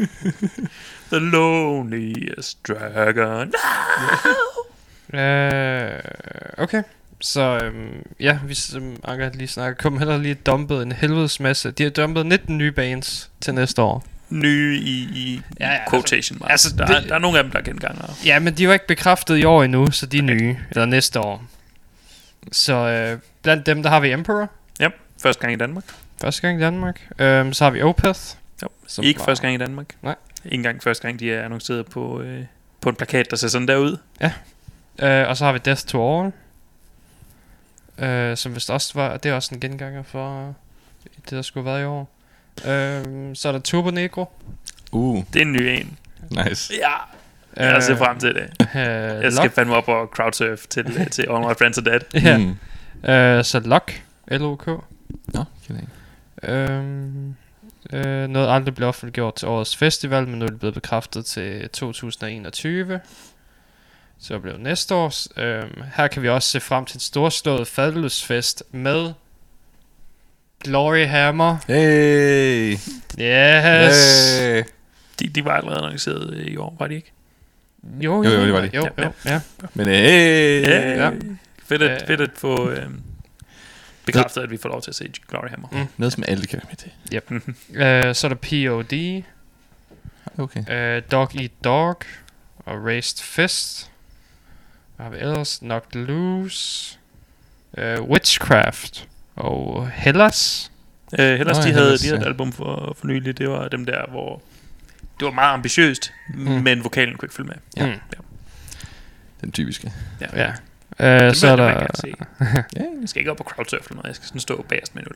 [1.12, 3.52] The loneliest dragon.
[5.16, 5.92] Øh,
[6.58, 6.82] okay.
[7.20, 11.70] Så øhm, ja, vi som Anker lige snakker, kom heller lige dumpet en helvedes masse.
[11.70, 14.04] De har dumpet 19 nye bands til næste år.
[14.30, 16.50] Nye i, i Ja, ja, ja, ja, quotation marks.
[16.50, 18.10] altså, Altså, der, er, der er nogle af dem, der er gengangere.
[18.24, 20.56] Ja, men de er jo ikke bekræftet i år endnu, så de er nye.
[20.70, 21.44] Eller næste år.
[22.52, 24.50] Så øh, blandt dem, der har vi Emperor.
[24.80, 24.88] Ja,
[25.22, 25.84] første gang i Danmark.
[26.20, 27.00] Første gang i Danmark.
[27.18, 28.20] Øhm, så har vi Opeth.
[28.62, 29.86] Jo, Som ikke var- første gang i Danmark.
[30.02, 30.14] Nej.
[30.44, 32.44] Ikke engang første gang, de er annonceret på, øh,
[32.80, 33.96] på en plakat, der ser sådan der ud.
[34.98, 36.32] Øh, og så har vi Death to All.
[37.98, 40.54] Øh, som vist også var, det er også en genganger for
[41.24, 42.08] det, der skulle være i år.
[42.66, 43.04] Øh,
[43.36, 44.24] så er der Turbo Negro.
[44.92, 45.98] Uh, Det er en ny en.
[46.30, 46.72] nice.
[46.80, 46.92] Ja,
[47.72, 48.50] jeg ser frem til det.
[48.76, 49.54] Øh, Jeg skal Lock.
[49.54, 52.00] fandme op og crowdsurf til, øh, til All My Friends Are Dead.
[52.22, 52.38] Ja.
[52.38, 53.08] Mm.
[53.10, 54.02] Øh, så Lock.
[54.30, 54.66] L-O-K.
[54.66, 56.52] Nå, kender jeg ikke.
[56.52, 57.36] Øhm,
[57.92, 61.68] øh, noget aldrig blev offentliggjort til årets festival, men nu er det blevet bekræftet til
[61.68, 63.00] 2021.
[64.20, 65.28] Så blev det næste års.
[65.36, 69.12] Øhm, her kan vi også se frem til en storslået fadeløsfest med
[70.64, 71.56] Glory Hammer.
[71.66, 72.72] Hey!
[73.20, 74.38] Yes!
[74.38, 74.62] Hey!
[75.20, 77.12] De, de var allerede annonceret øh, i år, var de ikke?
[78.00, 78.70] Jo, Jo, jo, det var de.
[78.74, 79.40] Jo, Ja, jo, ja.
[79.74, 80.62] Men hey!
[80.62, 81.10] Ja, ja.
[81.64, 82.06] Fedt, at, Øh.
[82.06, 82.86] fedt at få øh,
[84.06, 85.68] bekræftet, at vi får lov til at se Glory Hammer.
[85.72, 85.86] Mm.
[85.96, 88.08] Noget, som alle kan være med til.
[88.08, 89.22] Øh, så er der P.O.D.,
[90.38, 90.96] Okay.
[90.96, 91.96] øh, Dog Eat Dog
[92.58, 93.90] og Raised Fist.
[94.96, 95.58] Hvad har vi ellers?
[95.58, 96.98] Knocked Loose,
[97.78, 100.72] øh, Witchcraft og Hellas.
[101.18, 102.28] Øh, Hellers, Nå, de ja, havde, Hellas, de havde et ja.
[102.28, 103.38] album for, for nylig.
[103.38, 104.42] Det var dem der, hvor
[105.20, 106.36] det var meget ambitiøst, mm.
[106.50, 107.56] men vokalen kunne ikke følge med.
[107.76, 107.86] Ja.
[107.86, 108.18] Mm.
[109.40, 109.92] Den typiske.
[110.20, 110.52] Ja.
[111.00, 111.68] Øh, Det så er der.
[112.76, 114.06] Ja, Jeg skal ikke op på crowdsurf eller noget.
[114.06, 115.08] Jeg skal sådan stå bagerst med en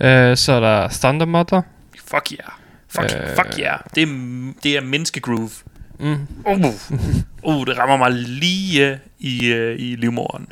[0.00, 0.06] øl.
[0.06, 1.62] øh, så er der Thunder Mother.
[2.04, 2.50] Fuck yeah.
[2.88, 3.30] Fuck, Øh.
[3.30, 3.36] øh.
[3.36, 3.78] fuck yeah.
[3.94, 5.50] Det er, det er menneskegroove.
[6.02, 6.26] Mm.
[6.46, 6.64] Uh,
[7.42, 10.48] uh, det rammer mig lige i, uh, i livmoderen.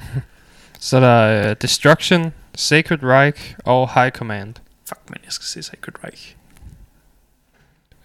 [0.80, 4.54] Så er der øh, Destruction, Sacred Reich og High Command.
[4.88, 6.36] Fuck, man, jeg skal se Sacred Reich.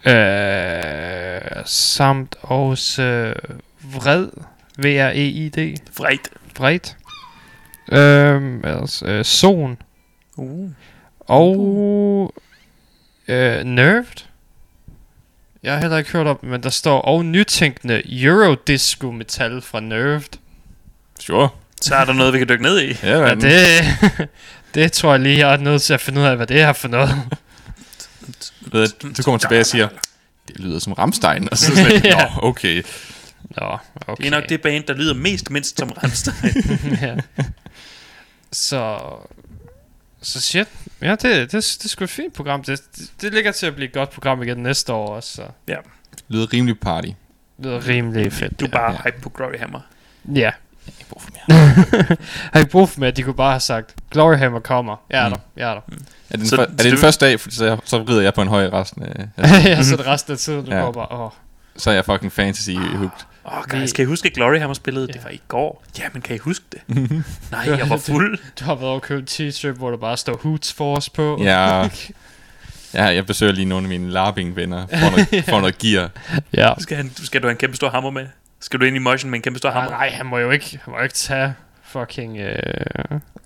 [0.06, 3.36] Øh, samt også øh,
[3.94, 4.28] Vred,
[4.78, 6.30] V-R-E-I-D, Vredt.
[6.58, 6.80] Vred.
[7.92, 9.78] Øh, altså, øh, Zone
[10.38, 10.70] Uh.
[11.20, 12.34] og
[13.28, 14.25] øh, Nerved.
[15.66, 20.40] Jeg har heller ikke hørt om, men der står og nytænkende Eurodisco metal fra Nerved.
[21.20, 21.50] sure.
[21.82, 22.98] Så er der noget, vi kan dykke ned i.
[23.04, 23.82] Ja, Ja, men, det,
[24.76, 26.74] det tror jeg lige, jeg er nødt til at finde ud af, hvad det er
[26.74, 27.12] for noget.
[29.18, 29.88] du kommer tilbage og siger,
[30.48, 31.50] det lyder som Ramstein.
[31.52, 32.26] Og så sådan, Ja.
[32.26, 32.84] Nå, okay.
[33.58, 34.24] Nå, okay.
[34.24, 36.54] Det er nok det band, der lyder mest mindst som Rammstein.
[37.02, 37.16] ja.
[38.52, 39.00] Så...
[40.26, 40.68] Så shit.
[41.02, 42.64] Ja, det, det, det er sgu et fint program.
[42.64, 45.74] Det, det, det ligger til at blive et godt program igen næste år også, så
[46.30, 47.08] Lyder rimelig party.
[47.08, 47.16] det
[47.66, 48.60] lyder rimelig fedt.
[48.60, 48.98] Du er bare Ja.
[49.06, 49.80] hype på Glory Hammer.
[50.36, 50.52] Ja.
[50.88, 52.18] Jeg har ikke brug for mere.
[52.54, 54.96] Har I brug for med, at de kunne bare have sagt, Glory Hammer kommer.
[55.10, 55.34] Jeg er Mm.
[55.36, 55.82] der, jeg er der.
[56.30, 58.34] Er det, Så- så, er det den det- første dag, for så, så rider jeg
[58.34, 59.28] på en høj resten af...
[59.66, 60.82] ja, så det resten af tiden, du Ja.
[60.82, 61.32] går bare, åh.
[61.78, 63.26] så er jeg fucking fantasy hooked.
[63.46, 65.06] Åh, oh, Vi- guys, kan I huske, at Glory Hammer spillede?
[65.10, 65.14] Ja.
[65.14, 65.84] Det var i går.
[66.00, 66.82] Ja, men kan I huske det?
[67.52, 68.40] Nej, jeg var fuld.
[68.60, 71.40] Du har været over købt en t-shirt, hvor der bare står Hoots Force på.
[71.44, 71.90] Ja,
[72.94, 76.10] ja, jeg besøger lige nogle af mine larping-venner for noget, for noget gear.
[76.54, 76.74] ja.
[76.80, 78.28] Skal, han, skal du have en kæmpe stor hammer med?
[78.60, 79.90] Skal du ind i motion med en kæmpe stor hammer?
[79.92, 82.38] nej, han må jo ikke, han må jo ikke tage fucking...
[82.38, 82.56] Øh,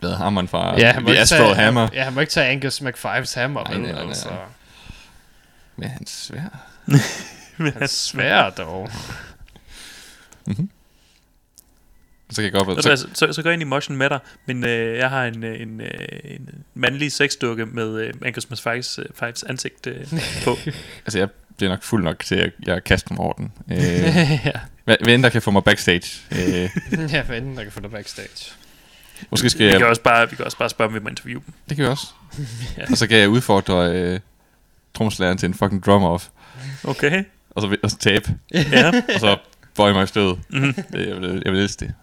[0.01, 2.47] lavet hammeren fra Ja, han må, The Astral tage, Hammer ja, han må ikke tage
[2.47, 4.07] Angus McFives hammer, Nej, nej, nej, nej.
[4.09, 4.29] altså.
[5.77, 6.65] med hans svær.
[7.57, 8.89] Han er svær dog.
[12.31, 14.09] Så kan jeg godt Så, så, så, så, så går jeg ind i motion med
[14.09, 15.89] dig, men øh, jeg har en, øh, en, øh,
[16.23, 20.07] en mandlig sexdukke med øh, Angus Fives, øh, ansigt øh,
[20.45, 20.57] på.
[21.05, 23.51] Altså, jeg bliver nok fuld nok til, at jeg kaster mig over den.
[23.71, 25.13] Øh, ja.
[25.13, 26.21] end der kan få mig backstage?
[26.31, 26.69] Øh,
[27.13, 28.51] ja, for enden, der kan få dig backstage.
[29.29, 29.87] måske skal Vi kan, jeg...
[29.87, 31.53] også bare, vi kan også bare spørge, om vi må interviewe dem.
[31.69, 32.07] Det kan vi også.
[32.77, 32.83] Ja.
[32.91, 34.19] Og så kan jeg udfordre øh,
[34.93, 36.29] trommeslageren til en fucking drum-off.
[36.83, 37.23] Okay.
[37.49, 38.35] Og så, og så tabe.
[38.53, 38.91] Ja.
[39.13, 39.37] Og så
[39.75, 40.39] bøje mig i stødet.
[40.49, 40.73] Mhm.
[40.73, 41.93] Det, jeg, vil, jeg vil elske det.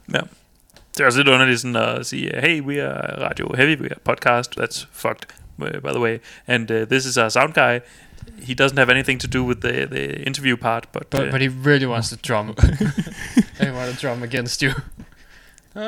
[0.97, 3.99] Det er også lidt underligt sådan at sige, hey, we are Radio Heavy, we are
[4.05, 5.27] podcast, that's fucked,
[5.59, 7.79] uh, by the way, and uh, this is our sound guy.
[8.43, 11.41] He doesn't have anything to do with the, the interview part, but, But, uh, but
[11.41, 12.47] he really wants to drum.
[13.61, 14.71] he wants to drum against you.
[15.75, 15.83] Uh,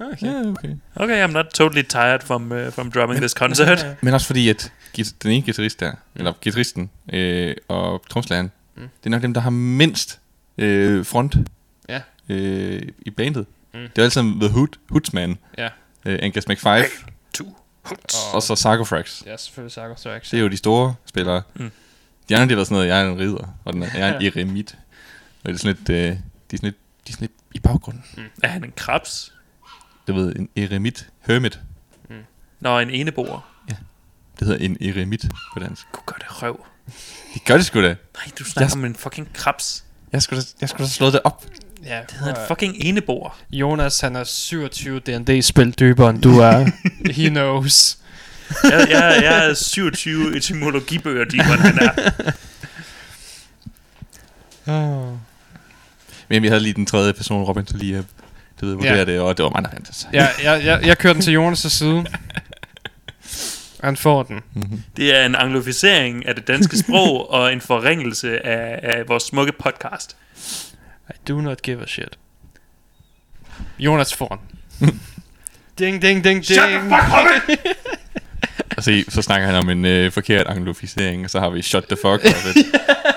[0.00, 0.26] okay.
[0.26, 0.76] Ja, okay.
[0.96, 3.86] okay, I'm not totally tired from, uh, from drumming this concert.
[4.02, 8.82] Men også fordi, at git- den ene guitarist der, eller guitaristen øh, og tromslageren, mm.
[8.82, 10.18] det er nok dem, der har mindst
[10.58, 11.36] øh, front
[11.88, 12.00] Ja.
[12.28, 13.46] øh, i bandet.
[13.74, 13.80] Mm.
[13.80, 13.86] Mm.
[13.88, 15.68] Det er altid The Hood, Hoodsman, Ja.
[16.04, 16.84] øh, Angus McFive,
[17.34, 18.14] Two hoods.
[18.14, 19.22] Og- og så Sarcofrax.
[19.26, 20.30] Ja, selvfølgelig Sarkos Trax.
[20.30, 21.42] Det er jo de store spillere.
[21.54, 21.62] Mm.
[21.64, 21.70] Mm.
[22.28, 24.08] De andre, de har været sådan noget, jeg er en ridder, og den er, jeg
[24.08, 24.28] er en Ja.
[24.40, 24.78] eremit.
[25.44, 26.76] Og det er sådan lidt, øh, de er sådan lidt,
[27.06, 28.04] de er sådan lidt i baggrunden.
[28.42, 29.32] Er han en krabs?
[30.08, 31.60] Du ved, en eremit, hermit.
[32.60, 33.48] Nå, en eneboer.
[34.38, 35.24] Det hedder en eremit
[35.54, 35.86] på dansk.
[35.92, 36.66] Kunne gøre det røv.
[37.34, 37.86] De gør det sgu da.
[37.86, 37.96] Nej,
[38.38, 39.84] du snakker Jeg- om en fucking krabs.
[40.12, 41.44] Jeg skulle da, jeg skulle da slået det op.
[41.84, 43.38] Ja, Det hedder en fucking eneboer.
[43.50, 46.70] Jonas, han er 27 D&D-spil dybere, end du er.
[47.16, 47.98] He knows.
[48.64, 52.12] Jeg, jeg, jeg er 27 etymologibøger, de han er.
[54.66, 55.16] Oh.
[56.28, 58.02] Men vi havde lige den tredje person, Robin, der lige øh,
[58.60, 59.04] du ved, vurderede Ja.
[59.04, 60.08] det, og det var mig, der fandt.
[60.12, 62.04] Ja, jeg, jeg, jeg kører den til Jonas' side.
[63.82, 64.40] Han får den.
[64.54, 64.82] Mm-hmm.
[64.96, 69.52] Det er en anglificering af det danske sprog og en forringelse af, af vores smukke
[69.52, 70.16] podcast.
[71.10, 72.18] I do not give a shit.
[73.78, 74.42] Jonas får
[74.80, 74.88] den.
[75.78, 76.92] ding, ding, ding, ding.
[78.76, 81.84] Og se, så snakker han om en øh, forkert anglofisering, og så har vi shut
[81.84, 82.56] the fuck up.
[82.56, 82.66] it.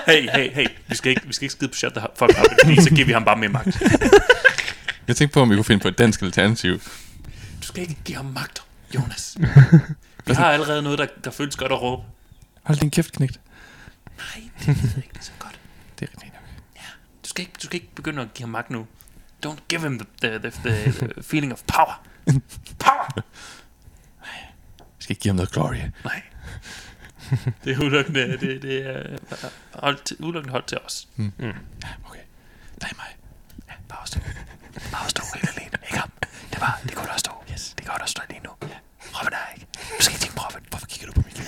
[0.06, 0.66] Hey, hey, hey.
[0.88, 3.06] Vi skal ikke, vi skal ikke skide på shut the fuck up, fordi så giver
[3.06, 3.82] vi ham bare mere magt.
[5.08, 6.78] Jeg tænkte på, om vi kunne finde på et dansk alternativ.
[7.62, 8.62] Du skal ikke give ham magt,
[8.94, 9.36] Jonas.
[10.26, 12.02] Vi har allerede noget, der, der føles godt at råbe.
[12.62, 13.40] Hold din kæft, knægt.
[14.16, 15.60] Nej, det er ikke så godt.
[16.00, 16.32] Det er rigtigt.
[17.24, 18.86] Du skal, ikke, du skal ikke begynde at give ham magt nu.
[19.46, 22.06] Don't give him the, the, the, the, the feeling of power.
[22.78, 23.08] Power!
[24.78, 25.76] Jeg skal ikke give ham noget glory.
[26.04, 26.22] Nej.
[27.64, 29.18] Det er udelukkende, det, det er
[29.74, 31.08] hold til, udelukkende hold til os.
[31.18, 31.24] Ja,
[32.04, 32.20] okay.
[32.82, 33.16] Nej, mig.
[33.68, 34.20] Ja, bare os to.
[34.92, 35.78] Bare os to helt alene.
[35.82, 36.10] Ikke ham.
[36.52, 37.32] Det var, det kunne der stå.
[37.52, 37.74] Yes.
[37.78, 38.50] Det kan der stå lige nu.
[38.62, 38.68] Ja.
[39.14, 39.65] Robin er ikke.
[39.98, 40.66] Du skal ikke tænke på Robin.
[40.70, 41.44] Hvorfor kigger du på mit knæ?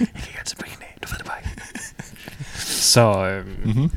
[0.00, 0.86] Jeg kigger altid på knæ.
[1.02, 1.62] Du ved det bare ikke.
[2.58, 3.90] Så øhm, Mm-hmm.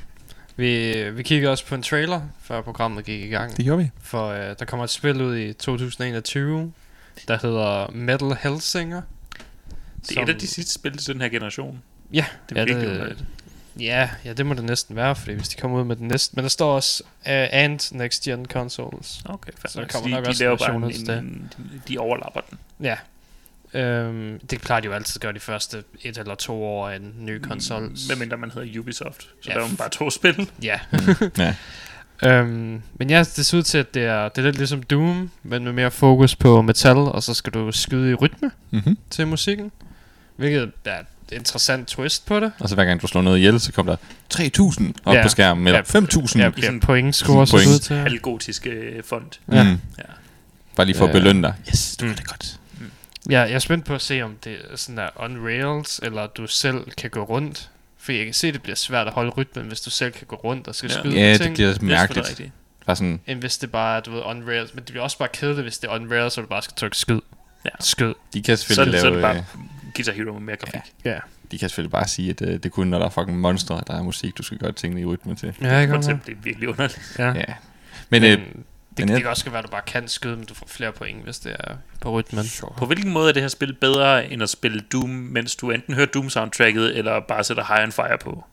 [0.55, 3.57] vi, vi kiggede også på en trailer, før programmet gik i gang.
[3.57, 3.89] Det gjorde vi.
[4.01, 6.73] For øh, der kommer et spil ud i 2021,
[7.27, 9.01] der hedder Metal Hellsinger.
[10.09, 11.81] Det er et af de sidste spil til den her generation.
[12.13, 13.25] Ja, Det er ja, virkelig det,
[13.79, 16.35] ja, ja, det må det næsten være, fordi hvis de kommer ud med den næste...
[16.35, 19.21] Men der står også uh, and next gen consoles.
[19.25, 19.89] Okay, fair Så nok.
[19.89, 20.83] kommer de, nok de også laver bare en,
[21.23, 22.57] en, de, de overlapper den.
[22.81, 22.95] Ja.
[23.73, 26.95] Øhm, det plejer de jo altid at gøre de første et eller to år af
[26.95, 27.91] en ny konsol.
[28.09, 29.21] Medmindre man hedder Ubisoft.
[29.21, 29.53] Så Ja.
[29.53, 30.49] der er jo bare to spil.
[30.63, 30.79] Ja.
[31.37, 31.55] Ja.
[32.39, 35.31] øhm, men ja, det ser ud til, at det er, det er lidt ligesom Doom,
[35.43, 38.97] men med mere fokus på metal, og så skal du skyde i rytme Mm-hmm.
[39.09, 39.71] til musikken.
[40.35, 42.51] Hvilket er et interessant twist på det.
[42.59, 43.97] Og så hver gang du slår noget ihjel, så kommer der
[44.69, 45.23] 3.000 op Ja.
[45.23, 45.99] på skærmen, eller Ja.
[45.99, 46.39] 5.000.
[46.39, 47.95] Ja, ja point score så ud til.
[47.95, 49.39] Halvgotiske øh, font.
[49.51, 49.63] Ja.
[49.63, 49.69] Mm.
[49.97, 50.03] Ja.
[50.75, 51.19] Bare lige for at Ja.
[51.19, 51.53] belønne dig.
[51.69, 52.11] Yes, du Mm.
[52.11, 52.59] gør det godt.
[53.29, 56.27] Ja, jeg er spændt på at se, om det er sådan der on rails, eller
[56.27, 57.69] du selv kan gå rundt.
[57.97, 60.27] For jeg kan se, at det bliver svært at holde rytmen, hvis du selv kan
[60.27, 60.99] gå rundt og skal Ja.
[60.99, 61.53] skyde Ja, det ting.
[61.55, 62.29] bliver Det er selvfølgelig mærkeligt.
[62.29, 62.51] rigtigt.
[62.85, 64.73] Bare sådan, End hvis det bare er, du ved, on rails.
[64.73, 66.73] Men det bliver også bare kedeligt, hvis det er on rails, så du bare skal
[66.75, 67.19] trykke skyd.
[67.65, 67.69] Ja.
[67.79, 68.13] Skyd.
[68.33, 69.21] de kan Så, selvfølgelig det- så er lave...
[69.35, 70.81] det bare øh, Guitar Hero med mere grafik.
[71.05, 71.19] Ja.
[71.51, 73.81] De kan selvfølgelig bare sige, at øh, det er kun, når der er fucking monstre,
[73.87, 75.53] der er musik, du skal gøre tingene i rytme til.
[75.61, 77.15] Ja, jeg kan det er virkelig underligt.
[77.19, 77.27] Ja.
[77.27, 77.33] Ja.
[78.09, 78.45] Men, Men, men øh,
[78.97, 80.67] det, men det, jeg- kan også være, at du bare kan skyde, men du får
[80.67, 82.45] flere point, hvis det er på rytmen.
[82.77, 85.93] På hvilken måde er det her spil bedre, end at spille Doom, mens du enten
[85.93, 88.43] hører Doom-soundtracket, eller bare sætter High on Fire på?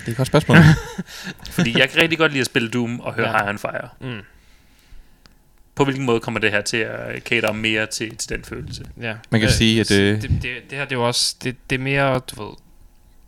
[0.00, 0.56] det er et godt spørgsmål.
[1.56, 3.36] Fordi jeg kan rigtig godt lide at spille Doom og høre Ja.
[3.36, 3.88] High on Fire.
[4.00, 4.20] Mm.
[5.74, 8.84] På hvilken måde kommer det her til at cater mere til, til den følelse?
[9.00, 9.14] Ja.
[9.30, 11.76] Man kan sige, at, øh, Det, det, det her, det er jo også, det, det
[11.76, 12.52] er mere, du ved,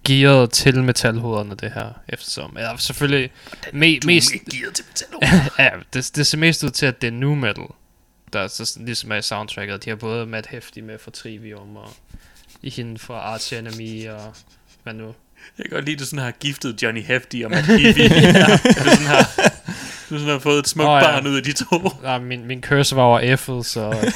[0.05, 2.57] gearet til metalhovederne, det her, eftersom.
[2.59, 3.31] Ja, selvfølgelig
[3.73, 4.33] me, mest...
[4.33, 5.41] gearet til metal.
[5.65, 7.65] ja, det, det ser mest ud til, at det er nu metal,
[8.33, 9.85] der er så, ligesom er i soundtracket.
[9.85, 11.91] De har både Matt Hefty med fra Trivium, og
[12.63, 14.35] i hende fra Arch Enemy, og
[14.83, 15.15] hvad nu?
[15.59, 17.99] Jeg kan godt lide, at du sådan har giftet Johnny Hefti og Matt Heafy.
[17.99, 18.57] ja.
[18.57, 19.29] Du sådan har,
[20.11, 21.09] du sådan har fået et smukt oh, ja.
[21.09, 21.15] ja.
[21.15, 21.91] barn ud af de to.
[22.03, 24.13] Nej, min, min cursor var over F'et, så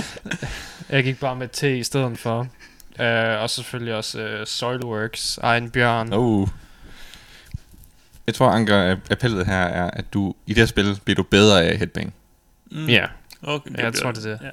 [0.94, 2.48] jeg gik bare med T i stedet for.
[3.00, 6.12] Uh, og selvfølgelig også uh, Soilworks, egen bjørn.
[6.12, 6.48] Oh.
[8.26, 11.64] Jeg tror, Anker, appellet her er, at du i det her spil bliver du bedre
[11.64, 12.14] af headbang.
[12.70, 12.86] Mm.
[12.86, 13.06] Ja,
[13.42, 14.46] Okay, jeg tror det er det.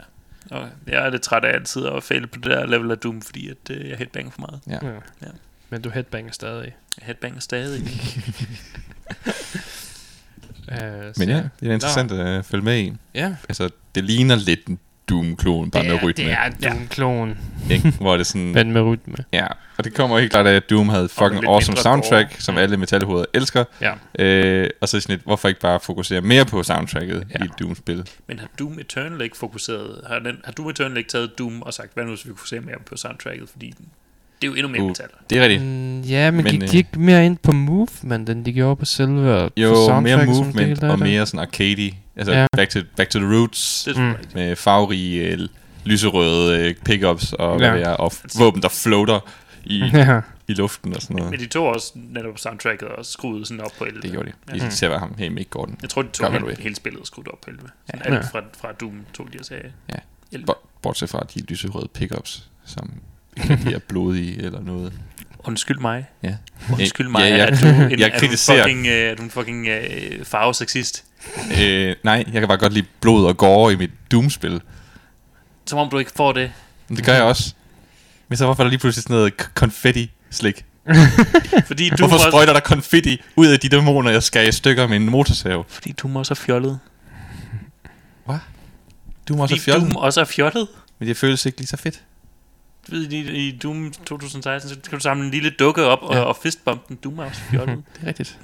[0.52, 0.58] Ja.
[0.58, 0.70] Okay.
[0.88, 3.50] Jeg er lidt træt af altid at fejle på det der level af Doom, fordi
[3.50, 4.62] at, øh, jeg headbanger for meget.
[4.68, 4.88] Ja.
[4.88, 4.94] Ja.
[5.22, 5.32] Ja.
[5.70, 6.76] Men du headbanger stadig.
[6.98, 7.82] Jeg headbanger stadig.
[10.68, 10.78] Uh,
[11.20, 12.94] Men ja, det er interessant at følge med i.
[13.14, 14.80] Ja, Altså, det ligner lidt en
[15.10, 16.24] Doom-klon, bare med rytme.
[16.24, 17.38] det er en Doom-klon,
[17.72, 17.94] Ikke?
[18.02, 18.52] Hvor det sådan...
[18.54, 19.16] men med rytme.
[19.34, 19.48] Ja,
[19.78, 22.42] og det kommer helt klart af, at Doom havde fucking awesome soundtrack, gore.
[22.42, 23.64] som alle metalhoveder elsker.
[23.82, 23.94] Ja.
[24.20, 27.46] Øh, og så sådan lidt, hvorfor ikke bare fokusere mere på soundtracket Ja.
[27.46, 28.08] i Doom-spil?
[28.28, 30.02] Men har Doom Eternal ikke fokuseret...
[30.08, 32.62] Har, den, har Doom Eternal ikke taget Doom og sagt, hvad nu hvis vi fokuserer
[32.62, 33.50] mere på soundtracket?
[33.50, 33.74] Fordi
[34.44, 35.08] det er jo endnu mere Uh, metal.
[35.30, 35.62] Det er rigtigt.
[35.64, 38.76] Mm, ja, men, Men, gik øh, de ikke mere ind på movement, end de gjorde
[38.76, 42.48] på selve på Jo, mere movement og mere sådan arcade Altså, Ja.
[42.58, 43.84] back, to, back to the roots.
[43.84, 44.16] Det er Mm.
[44.34, 45.40] Med farverige, øh,
[45.86, 47.76] lyserøde øh, pickups og, hvad Ja.
[47.76, 49.20] det er, og våben, der floater
[49.64, 50.22] i, ja.
[50.48, 51.32] i luften og sådan noget.
[51.32, 54.02] Men de tog også netop soundtracket og skruede sådan op på 11.
[54.02, 54.58] Det gjorde de.
[54.58, 54.66] Ja.
[54.66, 55.78] De ser, hvad ham, hey Mick Gordon.
[55.82, 57.68] Jeg tror, de tog hvad du hele, hele spillet og skruede op på 11.
[57.88, 58.16] Sådan Ja.
[58.16, 58.40] alt Ja.
[58.40, 59.96] fra, fra Doom tog de og sagde Ja.
[60.32, 60.46] 11.
[60.46, 62.92] Bort- Bortset fra de lyserøde pickups, som
[63.38, 64.94] ikke rigtig er blodige eller noget.
[65.40, 66.06] Undskyld mig.
[66.24, 66.36] Ja.
[66.72, 67.46] Undskyld Ja, mig, ja.
[67.46, 68.64] at du en, Jeg er du kritiserer.
[68.64, 71.04] fucking, øh, er du en fucking øh, farvesexist.
[71.62, 74.62] øh, nej, jeg kan bare godt lide blod og gore i mit Doom-spil.
[75.66, 76.52] Som om du ikke får det.
[76.88, 77.54] Men det gør jeg også.
[78.28, 80.66] Men så hvorfor er der lige pludselig sådan noget konfetti-slik?
[81.68, 84.88] Fordi du Hvorfor også, sprøjter der konfetti ud af de dæmoner, jeg skal i stykker
[84.88, 85.66] med en motorsav?
[85.70, 86.80] Fordi Doom også er fjollet.
[89.28, 90.68] Du må også have fjollet, Doom også er fjollet.
[91.00, 92.02] men det føles ikke lige så fedt.
[92.90, 96.20] Ved, i, i Doom 2016, så kan du samle en lille dukke op og, Ja.
[96.22, 96.96] og fistbump den.
[96.96, 97.84] Doom også fjollet.
[97.96, 98.40] Det er rigtigt.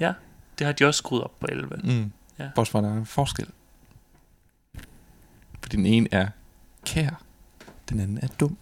[0.58, 1.80] det har de også skruet op på 11.
[1.84, 2.12] Mm.
[2.38, 2.44] Ja.
[2.44, 2.50] Ja.
[2.54, 3.46] Bortset fra, der er en forskel.
[5.62, 6.28] Fordi den ene er
[6.86, 7.22] kær,
[7.88, 8.56] den anden er dum.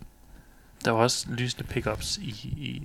[0.85, 2.83] Der var også lysende pickups i, i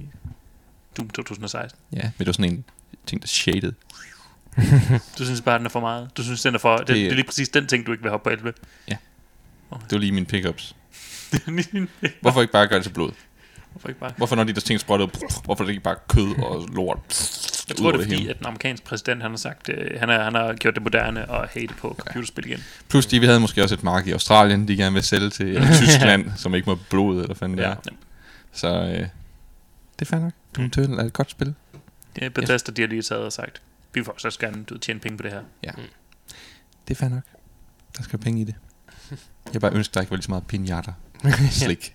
[0.98, 1.80] Doom 2016.
[1.94, 2.64] Ja, men det var sådan en
[3.06, 3.74] ting, der shaded.
[5.18, 6.18] Du synes bare, den er for meget.
[6.18, 6.78] Du synes, den er for...
[6.78, 8.54] Det, det, Det- er lige præcis den ting, du ikke vil have på 11.
[9.72, 10.76] Det var lige mine pickups.
[11.46, 11.88] Hvorfor
[12.22, 13.12] Hvorfor ikke bare gøre det til blod?
[13.88, 14.14] ikke bare?
[14.18, 15.08] Hvorfor når de der ting sprøjter,
[15.44, 17.00] hvorfor er det ikke bare kød og lort?
[17.70, 18.30] Jeg tror, det er fordi, hele?
[18.30, 21.30] at den amerikanske præsident, han har sagt, øh, han, er, han har gjort det moderne
[21.30, 22.64] og hate på computerspil igen.
[22.90, 25.48] Plus de, vi havde måske også et marked i Australien, de gerne vil sælge til,
[25.48, 27.76] eller Tyskland, som ikke må blod, eller fanden det er.
[28.52, 29.08] Så øh,
[30.00, 30.34] det er fair nok.
[30.56, 31.54] Doom Eternal er et godt spil.
[32.22, 33.62] Ja, Bethesda, de har lige taget og sagt,
[33.94, 35.42] vi vil også gerne du, tjene penge på det her.
[36.88, 37.24] Det er fair nok.
[37.98, 38.56] Der skal penge i det.
[39.54, 40.94] Jeg bare ønsker, der ikke var lige så meget pinata
[41.52, 41.94] slik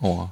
[0.00, 0.28] over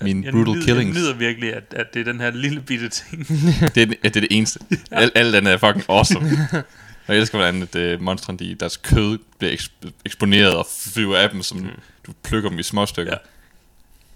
[0.00, 0.96] jeg brutal nyder, killings.
[0.96, 3.28] Jeg nyder virkelig, at, at det er den her lille bitte ting.
[3.74, 4.58] det, er, det er det eneste.
[4.90, 6.48] Alt, alt andet er fucking awesome.
[7.06, 11.18] Og jeg elsker, hvordan at, uh, monstrene, de, deres kød bliver eksp- eksponeret og flyver
[11.18, 11.66] af dem, som Mm.
[12.06, 13.12] du plukker dem i små stykker.
[13.12, 13.18] Ja.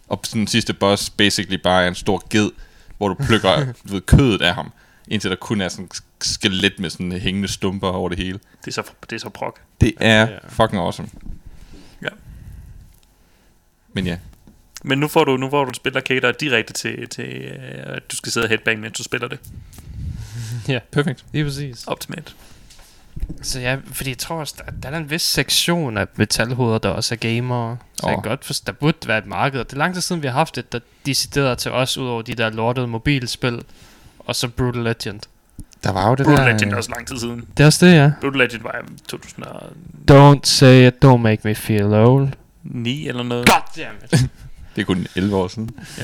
[0.08, 2.50] Og sådan den sidste boss basically bare er en stor ged,
[2.98, 4.72] hvor du plukker du ved, kødet af ham,
[5.08, 8.38] indtil der kun er sådan et skelet med sådan hængende stumper over det hele.
[8.64, 9.60] Det er så, det er så prok.
[9.80, 10.38] Det er Ja.
[10.48, 11.08] fucking awesome.
[13.96, 14.16] Men ja,
[14.84, 17.96] Men nu får du, nu får du et spil, der cater direkte til, til øh,
[17.96, 19.38] at du skal sidde og headbang, mens du spiller det.
[20.68, 21.24] ja, perfekt.
[21.32, 21.84] lige præcis.
[21.86, 22.36] Optimalt.
[23.42, 26.88] Så ja, fordi jeg tror også, der, der er en vis sektion af metalhoveder, der
[26.88, 27.76] også er gamere.
[27.94, 28.10] Så oh.
[28.10, 29.58] jeg kan godt forstå, der burde være et marked.
[29.58, 32.22] Det er lang tid siden, vi har haft et, der decideret til os, ud over
[32.22, 33.62] de der lortede mobilspil.
[34.18, 35.20] Og så Brutal Legend.
[35.84, 36.52] Der var jo det Brutal der...
[36.52, 37.44] Legend er øh, også lang tid siden.
[37.56, 38.12] Det er også det, ja.
[38.20, 39.48] Brutal Legend var i 2009
[40.10, 42.28] Don't say it, don't make me feel old.
[43.08, 43.48] Eller noget.
[43.48, 44.10] Goddammit.
[44.76, 45.70] Det er kun 11 år siden.
[45.98, 46.02] Ja.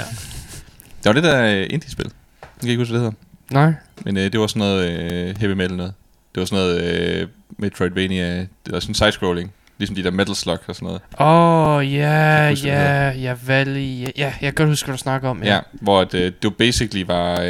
[1.05, 2.05] Der var det der uh, indie-spil.
[2.43, 3.13] Jeg kan ikke huske, hvad det
[3.51, 3.67] hedder.
[3.67, 3.75] Nej.
[4.05, 5.95] Men uh, det var sådan noget uh, heavy metal noget.
[6.35, 8.39] Det var sådan noget uh, Metroidvania.
[8.39, 9.53] Det var sådan side-scrolling.
[9.79, 11.01] Ligesom de der Metal Slug og sådan noget.
[11.21, 14.01] Åh, oh, ja, ja, ja, Valley.
[14.01, 15.43] Ja, ja, jeg kan godt huske, hvad du snakker om.
[15.43, 17.41] Ja, hvor at, uh, det basically var...
[17.41, 17.47] Uh,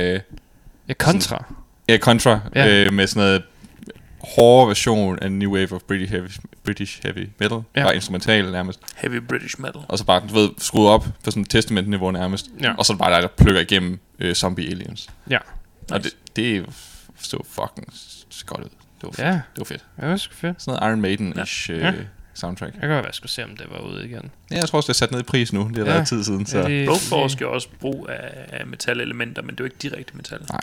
[0.89, 1.45] ja Contra.
[1.89, 2.41] ja, Contra.
[2.55, 2.67] Ja.
[2.67, 2.87] Ja.
[2.87, 3.43] Uh, med sådan noget
[4.23, 6.29] hårde version af New Wave of British Heavy,
[6.65, 7.59] British heavy Metal.
[7.75, 7.81] Ja.
[7.81, 7.87] Ja.
[7.87, 8.81] Bare instrumental nærmest.
[8.97, 9.81] Heavy British Metal.
[9.89, 12.47] Og så bare, du ved, skruet op på sådan et testament-niveau nærmest.
[12.61, 12.75] Ja.
[12.75, 15.09] Og så er det bare dig, der plukker igennem uh, zombie aliens.
[15.31, 15.39] Ja.
[15.93, 16.11] Og Nice.
[16.11, 16.63] det, det, er-
[17.19, 17.87] så fucking
[18.47, 18.69] godt ud.
[18.69, 19.19] Det var, fedt.
[19.19, 19.85] Ja, det var fedt.
[20.01, 20.63] det var sgu fedt.
[20.63, 21.71] Sådan noget Iron Maiden-ish.
[21.73, 21.77] Ja.
[21.79, 21.87] Ja.
[21.87, 21.93] Ja.
[22.35, 22.73] soundtrack.
[22.75, 24.31] Jeg kan godt være, skulle se, om det var ude igen.
[24.51, 25.69] Ja, jeg tror også, det er sat ned i pris nu.
[25.75, 25.93] Det er Ja.
[25.93, 25.99] ja.
[25.99, 26.59] der tid siden, så...
[26.59, 30.17] Ja, det- Broforce gør også brug af, af metalelementer, men det er jo ikke direkte
[30.17, 30.39] metal.
[30.51, 30.61] Nej.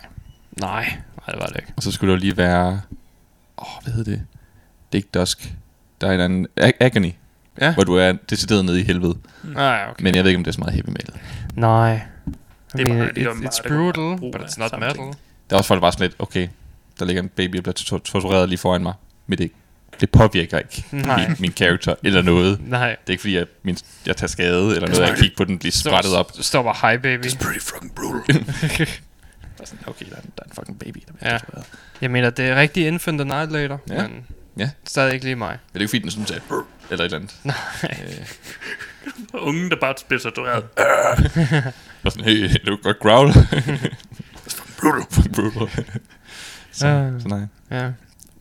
[0.60, 0.84] Nej,
[1.18, 1.74] nej, det var det ikke.
[1.78, 2.82] Og så skulle der jo lige være...
[3.62, 4.22] Åh, oh, hvad hedder det?
[4.92, 5.54] Det er ikke Dusk.
[6.02, 6.48] Der er en anden...
[6.62, 7.12] Ag- Agony.
[7.62, 7.74] Ja.
[7.74, 9.18] Hvor du er decideret nede i helvede.
[9.44, 10.04] Nej, okay.
[10.04, 11.16] Men jeg ved ikke, om det er så meget heavy metal.
[11.56, 11.94] Nej.
[11.96, 14.98] I Det er mean, det er it, bare- it's er brutal, but it's not metal.
[15.50, 16.48] Der er også folk, der bare sådan lidt, okay,
[17.00, 18.94] der ligger en baby og bliver to- tortureret lige foran mig.
[19.28, 19.52] Men det,
[20.00, 21.28] det påvirker ikke Nej.
[21.28, 22.60] min, min character eller noget.
[22.70, 22.90] Nej.
[22.90, 25.60] Det er ikke fordi, jeg, min, jeg tager skade eller noget, jeg kigger på den
[25.60, 26.36] blive sprættet op.
[26.38, 27.22] Der står bare, hi baby.
[27.42, 28.46] Pretty fucking brutal.
[29.58, 31.38] Der okay, der er, en, der er en fucking baby, der bliver Ja.
[31.38, 31.66] tortureret.
[32.02, 34.02] Jeg mener, det er rigtig Infant Annihilator, Ja.
[34.08, 34.26] men
[34.58, 34.70] Ja.
[34.88, 35.50] stadig ikke lige mig.
[35.50, 36.42] Men det er ikke fordi, den sådan sagde,
[36.92, 37.36] eller et eller andet.
[37.44, 37.56] Nej.
[39.34, 40.64] Øh, Ungen, der bare bliver tortureret.
[42.04, 43.32] og sådan, hey, det var godt growl.
[44.82, 45.32] brutal.
[45.36, 45.86] Brutal.
[46.72, 47.22] så, Øh.
[47.22, 47.42] så nej.
[47.72, 47.92] Ja.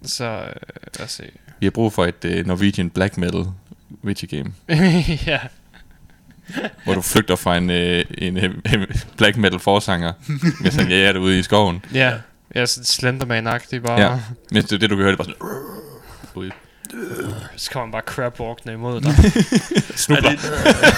[0.05, 0.53] Så, øh,
[0.99, 1.25] lad os se.
[1.61, 3.45] Vi har brug for et uh, Norwegian black metal
[4.05, 4.53] witchy game,
[5.27, 5.39] ja.
[6.85, 8.85] hvor du flygter fra en, uh, en uh,
[9.17, 10.13] black metal forsanger,
[10.61, 11.85] mens han jager dig ude i skoven.
[11.95, 12.13] Ja.
[12.55, 14.01] Ja, sådan Slenderman-agtig bare.
[14.01, 14.21] Ja.
[14.53, 16.35] Mens det, det du kan høre, det er bare sådan...
[16.35, 16.51] Ude.
[17.57, 19.11] Så kommer han bare crabwalkende imod dig.
[20.17, 20.39] Er det,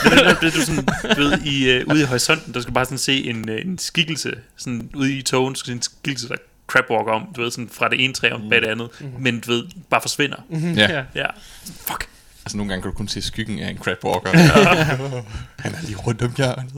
[0.05, 2.85] det, det, det, du sådan, du ved, i, uh, ude i horisonten, der skal bare
[2.85, 6.37] sådan se en, uh, en skikkelse, sådan ude i togen, skal se en skikkelse, der
[6.67, 8.89] crabwalker om, du ved, sådan fra det ene træ om bag det andet,
[9.19, 10.37] men du ved, bare forsvinder.
[10.77, 11.05] Ja.
[11.15, 11.27] Ja.
[11.65, 12.09] Fuck.
[12.45, 14.31] Altså nogle gange kan du kun se skyggen af en crabwalker.
[15.63, 16.73] han er lige rundt om hjørnet.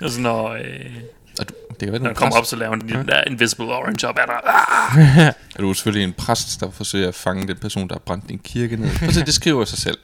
[0.00, 0.96] Og så når, øh,
[1.80, 4.18] det kan være, når er, kommer op, så laver han den der invisible orange op
[4.18, 4.36] af dig.
[4.44, 5.26] Ah!
[5.56, 8.28] er du er selvfølgelig en præst, der forsøger at fange den person, der har brændt
[8.28, 8.98] din kirke ned.
[8.98, 9.98] Prøv se, det skriver sig selv.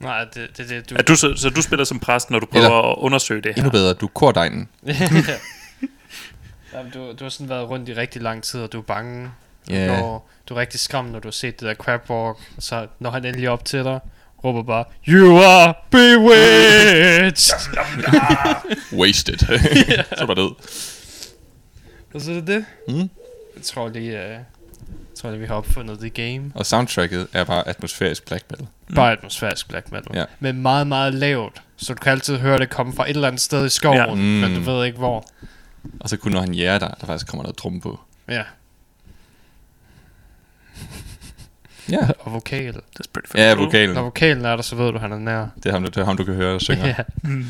[0.00, 0.94] Nej, det det, det, du...
[0.98, 3.54] Er du, så, så du spiller som præst, når du prøver Eller- at undersøge det
[3.54, 3.62] her?
[3.62, 4.68] Endnu bedre, du er kordegnen.
[6.74, 9.30] Jamen, du, du har sådan været rundt i rigtig lang tid, og du er bange.
[9.70, 9.86] Ja.
[9.86, 12.36] går, du er rigtig skræmt, når du har set det der crabwalk.
[12.56, 14.00] Og så når han endelig op til dig,
[14.44, 17.60] råber bare, You are bewitched!
[19.00, 19.38] Wasted.
[20.18, 20.54] så var det død.
[22.14, 22.64] og så er det det.
[22.88, 22.94] Mm.
[23.56, 24.44] Jeg tror lige, uh, jeg
[25.16, 26.52] tror lige, vi har opfundet det game.
[26.54, 28.66] Og soundtracket er bare atmosfærisk black metal.
[28.88, 28.94] Mm.
[28.94, 30.16] Bare atmosfærisk black metal.
[30.16, 30.24] Ja.
[30.40, 31.62] Men meget, meget lavt.
[31.76, 34.14] Så du kan altid høre det komme fra et eller andet sted i skoven, Ja.
[34.14, 34.20] Mm.
[34.20, 35.26] men du ved ikke hvor.
[36.00, 38.00] Og så kun når han jæger dig, der faktisk kommer noget drum på.
[38.28, 38.42] Ja.
[41.90, 42.74] Ja, Og vokal.
[42.74, 43.64] That's pretty fucking ja cool.
[43.66, 43.94] vokalen.
[43.94, 45.46] Når vokalen er der, så ved du, han er nær.
[45.56, 46.86] Det er ham, det er ham du kan høre, der synger.
[46.86, 46.94] Ja.
[47.22, 47.44] Mm.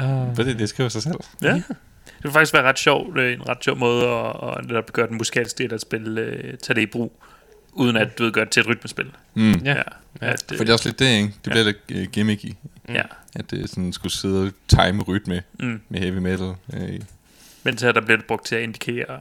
[0.00, 1.14] Uh, Men det, det skriver sig selv.
[1.42, 1.52] Ja.
[2.04, 5.06] Det vil faktisk være ret sjovt, øh, en ret sjov måde at, at netop gøre
[5.08, 7.22] den musikalske del at spille, øh, tage det i brug,
[7.72, 9.06] uden at du ved, gøre det til et rytmespil.
[9.34, 9.50] Mm.
[9.52, 9.70] Ja.
[9.70, 9.74] ja.
[10.22, 10.26] Ja.
[10.32, 11.26] At, øh, For det er også lidt det, ikke?
[11.44, 11.50] Det Ja.
[11.50, 12.54] bliver lidt uh, gimmicky.
[12.88, 13.02] ja.
[13.36, 15.80] At det sådan skulle sidde og time rytme Mm.
[15.88, 16.46] med heavy metal.
[16.68, 16.80] Uh,
[17.62, 19.20] Mens her, der bliver det brugt til at indikere,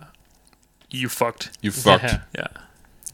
[0.94, 1.52] you fucked.
[1.66, 2.10] you fucked.
[2.10, 2.18] Ja.
[2.38, 2.46] Ja.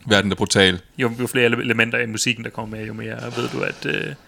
[0.09, 0.81] Verden er brutal.
[0.97, 3.85] Jo, jo flere ele- elementer i musikken, der kommer med, jo mere ved du, at...
[3.85, 4.15] Øh,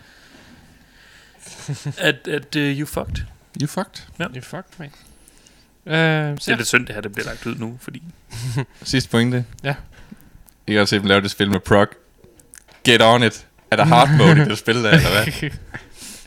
[1.98, 3.26] at, at uh, you fucked.
[3.62, 4.04] You fucked.
[4.20, 4.86] You fucked me.
[5.86, 8.04] Uh, Det er lidt synd, det her, det bliver lagt ud nu, fordi...
[8.84, 9.46] Sidste pointe.
[9.64, 9.76] Ja.
[10.68, 11.88] I kan også se dem lave det spil med prog.
[12.84, 13.48] Get on it.
[13.72, 15.10] Er der hard mode i det spil der, eller
[15.40, 15.50] hvad?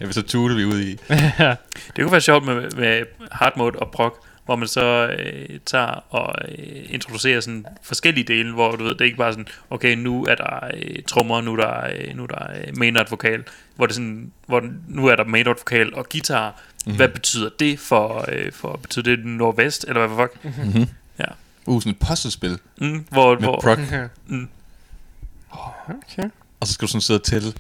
[0.01, 0.99] Ja, så tude vi ud i.
[1.11, 1.55] ja.
[1.87, 6.05] Det kunne være sjovt med, med hard mode og prog, hvor man så øh, tager
[6.14, 9.95] og øh, introducerer sådan forskellige dele, hvor du ved, det er ikke bare sådan, okay,
[9.97, 13.45] nu er der øh, trommer, nu er der, øh, nu er der øh, mainert vokal,
[13.76, 16.62] hvor det sådan, hvor nu er der mainert vokal og guitar.
[16.86, 16.97] Mm-hmm.
[16.97, 20.45] Hvad betyder det for, øh, for betyder det nordvest, eller hvad fuck?
[20.64, 20.86] Mm-hmm.
[21.18, 21.24] Ja.
[21.66, 23.78] Uh, sådan et puzzlespil Mm, hvor, med hvor, prog.
[24.26, 24.49] mm,
[25.88, 26.28] Okay.
[26.61, 27.53] Og så skal du sådan sidde og tælle.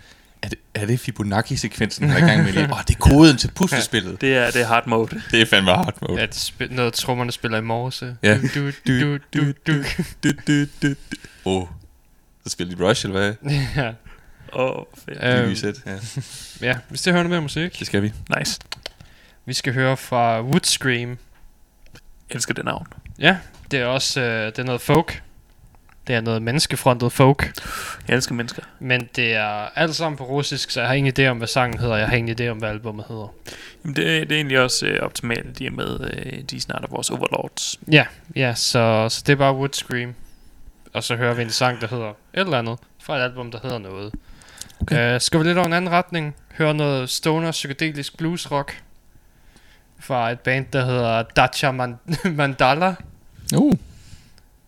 [0.42, 2.64] Er det, er det Fibonacci-sekvensen, der er i gang med lige?
[2.64, 4.20] Åh, oh, det er koden til puslespillet.
[4.20, 5.22] det er, det er hard mode.
[5.30, 6.20] Det er fandme hard mode.
[6.20, 8.16] Ja, det spil, noget trommerne spiller i morse.
[8.22, 8.38] Ja.
[8.54, 9.82] Du, du, du, du, du.
[10.24, 10.94] Du, du, du, du.
[11.44, 11.66] Åh,
[12.44, 13.34] så spiller de Rush, eller hvad?
[13.76, 13.92] ja.
[14.52, 15.20] Åh, oh, fedt.
[15.20, 15.74] Det Øhm, vi sæt.
[15.86, 15.96] Ja,
[16.68, 17.78] ja, hvis det hører noget mere musik.
[17.78, 18.12] det skal vi.
[18.38, 18.58] Nice.
[19.46, 21.08] Vi skal høre fra Wood Scream.
[21.10, 22.86] Jeg elsker det navn.
[23.18, 23.36] Ja,
[23.70, 25.22] det er også øh, det er noget folk.
[26.06, 27.60] Det er noget menneskefrontet folk.
[28.08, 28.62] Jeg elsker mennesker.
[28.78, 31.78] Men det er alt sammen på russisk, så jeg har ingen idé om, hvad sangen
[31.80, 31.96] hedder.
[31.96, 33.34] Jeg har ingen idé om, hvad albumet hedder.
[33.84, 36.84] Jamen, det, det er egentlig også øh, optimalt, de er med, øh, de er snart
[36.84, 37.80] er vores overlords.
[37.92, 40.14] Ja, ja så, så det er bare Wood Scream.
[40.92, 42.78] Og så hører vi en sang, der hedder et eller andet.
[43.02, 44.12] Fra et album, der hedder noget.
[44.80, 45.14] Okay.
[45.14, 46.34] Uh, skal vi lidt over en anden retning?
[46.58, 48.82] Høre noget stoner psykedelisk blues rock.
[50.00, 51.98] Fra et band, der hedder Dacha Man-
[52.36, 52.94] Mandala.
[53.56, 53.74] Uh,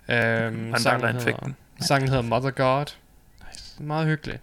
[0.09, 1.57] Um, Mandala-effekten.
[1.81, 2.87] Sangen hedder Mother God.
[3.53, 3.83] Nice.
[3.83, 4.39] Meget hyggelig.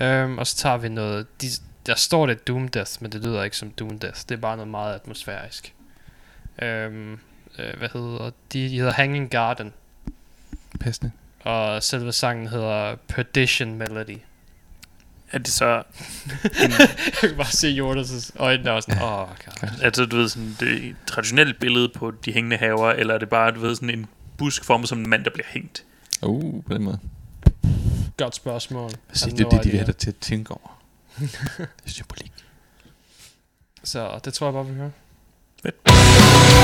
[0.00, 1.40] Um, og så tager vi noget...
[1.42, 1.46] De,
[1.86, 4.20] der står det Doom Death, men det lyder ikke som Doom Death.
[4.28, 5.74] Det er bare noget meget atmosfærisk.
[6.62, 7.20] Um,
[7.58, 8.68] uh, hvad hedder de?
[8.68, 9.72] De hedder Hanging Garden.
[10.80, 11.12] passende.
[11.40, 14.18] og selve sangen hedder Perdition Melody.
[15.32, 15.66] Er det så...
[16.60, 19.68] Jeg kan bare se Jonas' øjne og sådan, åh, oh, god.
[19.82, 23.50] Altså, du ved, sådan det traditionelle billede på de hængende haver, eller er det bare,
[23.50, 24.06] du ved, sådan en
[24.38, 25.84] busk formet som en mand, der bliver hængt?
[26.22, 26.98] Uh, på den måde.
[28.16, 28.90] Godt spørgsmål.
[29.08, 30.82] Præcis, det er det, de vil have dig til at tænke over.
[31.18, 32.32] det er symbolik.
[33.84, 34.90] Så det tror jeg bare, vi hører.
[35.62, 36.57] Fedt.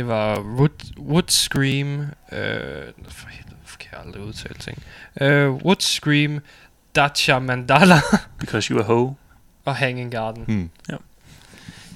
[0.00, 2.00] Det var Wood, Wood Scream.
[2.00, 2.06] Øh,
[3.08, 4.82] for helvede, kan jeg aldrig udtale ting?
[5.20, 6.38] Øh, Wood Scream,
[6.94, 7.94] Dacha Mandala
[8.40, 9.14] Because you a hoe.
[9.64, 10.44] og Hanging Garden.
[10.44, 10.70] Hmm.
[10.88, 10.94] Ja.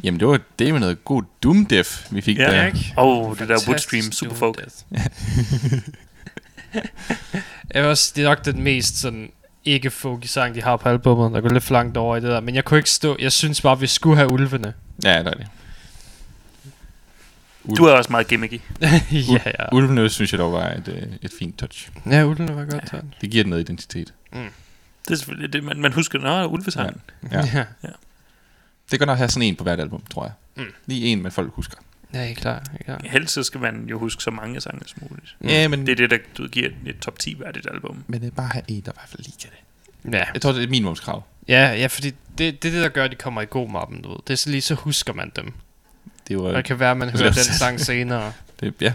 [0.05, 2.51] Jamen, det var det med noget god Doom Def, vi fik Ja.
[2.51, 2.67] der.
[2.67, 2.95] ikke?
[2.99, 4.57] Åh, oh, det der Woodstream super folk.
[4.57, 5.79] Doom Death.
[7.75, 9.31] Jeg også, det er nok den mest sådan
[9.65, 12.29] ikke folky sang, de har på albumet, der går lidt for langt over i det
[12.31, 12.41] der.
[12.41, 14.73] Men jeg kunne ikke stå, jeg synes bare, vi skulle have ulvene.
[15.05, 15.47] Ja, det er det.
[17.77, 18.61] Du er også meget gimmicky.
[19.13, 19.75] ja, ja.
[19.75, 21.91] Ulvene synes jeg dog var et, øh, et fint touch.
[22.11, 22.99] Ja, ulvene var godt ja.
[23.21, 24.15] Det giver den noget identitet.
[25.09, 26.19] Det er selvfølgelig det, man, man husker.
[26.19, 27.01] Nå, ulvesangen.
[27.33, 27.49] Ja.
[27.55, 27.65] ja.
[28.91, 30.33] Det kan nok have sådan en på hvert album, tror jeg.
[30.57, 30.73] Mm.
[30.87, 31.77] Lige en, man folk husker.
[32.15, 32.71] Ja, helt klart.
[32.89, 32.97] Ja.
[33.05, 35.37] Helst så skal man jo huske så mange sange som muligt.
[35.41, 35.49] Mm.
[35.49, 38.05] Ja, men, Det er det, der du giver et top 10 værdigt album.
[38.07, 40.19] men det er bare have en, der i hvert fald lige kan det.
[40.19, 40.25] Ja.
[40.35, 41.25] Jeg tror, det er et minimumskrav.
[41.49, 44.03] Ja, ja, fordi det, det er det, der gør, at de kommer i god mappen,
[44.03, 44.19] du ved.
[44.27, 45.53] Det er så lige, så husker man dem.
[46.29, 48.33] Det var, Og det kan være, at man hører den sang senere.
[48.61, 48.95] det, ja,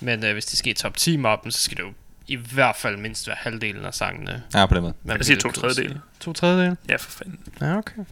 [0.00, 1.92] Men øh, hvis de skal i top 10 mappen, så skal det jo
[2.26, 4.42] i hvert fald mindst være halvdelen af sangene.
[4.54, 4.94] ja, på den måde.
[5.04, 6.00] man Jeg siger to tredjedele.
[6.20, 6.76] To tredjedele?
[6.88, 7.38] Ja, for fanden.
[7.60, 8.02] Ja, okay.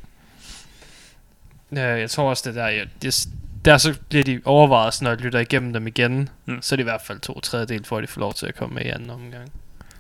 [1.73, 3.29] Ja, jeg tror også, det der, ja, det,
[3.65, 6.53] der så bliver de overvejet, når jeg lytter igennem dem igen, Mm.
[6.55, 6.63] mm.
[6.63, 8.55] så er det i hvert fald to tredjedel, for at de får lov til at
[8.55, 9.53] komme med i anden omgang.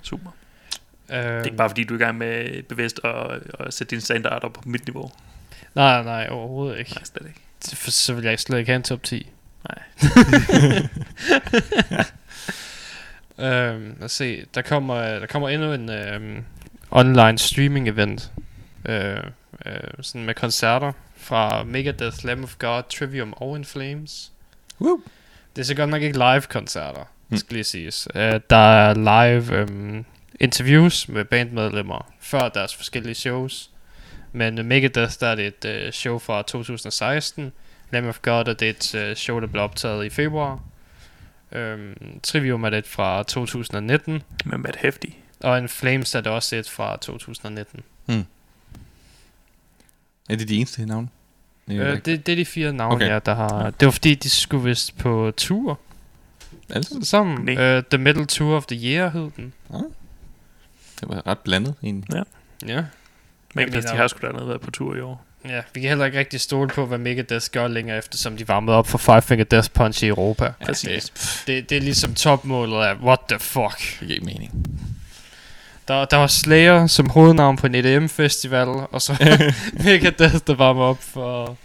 [0.02, 0.30] Super.
[1.10, 3.90] Øh, Det er ikke bare fordi, du er i gang med bevidst at, at sætte
[3.90, 5.10] dine standarder på mit niveau.
[5.74, 6.90] Nej, nej, overhovedet ikke.
[6.94, 7.40] Nej, slet ikke.
[7.74, 9.30] For så vil jeg slet ikke have en top 10.
[9.68, 9.82] Nej.
[13.72, 16.44] øhm, lad os se, der kommer, der kommer endnu en øhm,
[16.90, 18.30] online streaming event.
[18.88, 19.16] Øh,
[19.66, 24.32] øh, sådan med koncerter fra Megadeth, Lamb of God, Trivium og In Flames.
[24.80, 25.00] Woo.
[25.56, 27.36] Det er så godt nok ikke live koncerter, Mm.
[27.36, 28.08] skal lige siges.
[28.14, 28.20] Uh,
[28.50, 30.04] der er live øhm,
[30.40, 33.70] interviews med bandmedlemmer før deres forskellige shows.
[34.36, 37.52] Men uh, Megadeth, der er det et øh, show fra 2016.
[37.90, 40.60] Lamb of God er det et øh, show, der blev optaget i februar.
[41.52, 44.22] Øhm, Trivium er det et fra 2019.
[44.44, 45.06] Men Matt Hefty.
[45.40, 47.80] Og en Flames er det også et fra 2019.
[50.28, 51.08] Er det de eneste navne?
[51.68, 53.08] Det er Øh, det, det er de fire navne, Okay.
[53.08, 53.70] ja, der har...
[53.70, 55.78] Det var fordi, de skulle vist på tour
[56.70, 57.44] Altså, sammen.
[57.44, 57.76] Nej.
[57.78, 59.52] Uh, the Metal Tour of the Year hed den.
[61.00, 62.22] det var ret blandet egentlig.
[62.66, 62.84] Ja.
[62.84, 62.84] Men
[63.56, 65.24] mener- de har sgu da noget været på tur i år.
[65.48, 68.76] Ja, vi kan heller ikke rigtig stole på, hvad Megadeth gør længere, eftersom de varmede
[68.76, 70.52] op for Five Finger Death Punch i Europa.
[70.64, 71.04] Præcis.
[71.10, 73.78] Det, Det, det er ligesom topmålet af, what the fuck.
[73.78, 74.52] det giver ikke mening.
[75.88, 79.12] Der, der var Slayer som hovednavn på en EDM-festival, og så
[79.84, 81.56] Megadeth, der varmer op for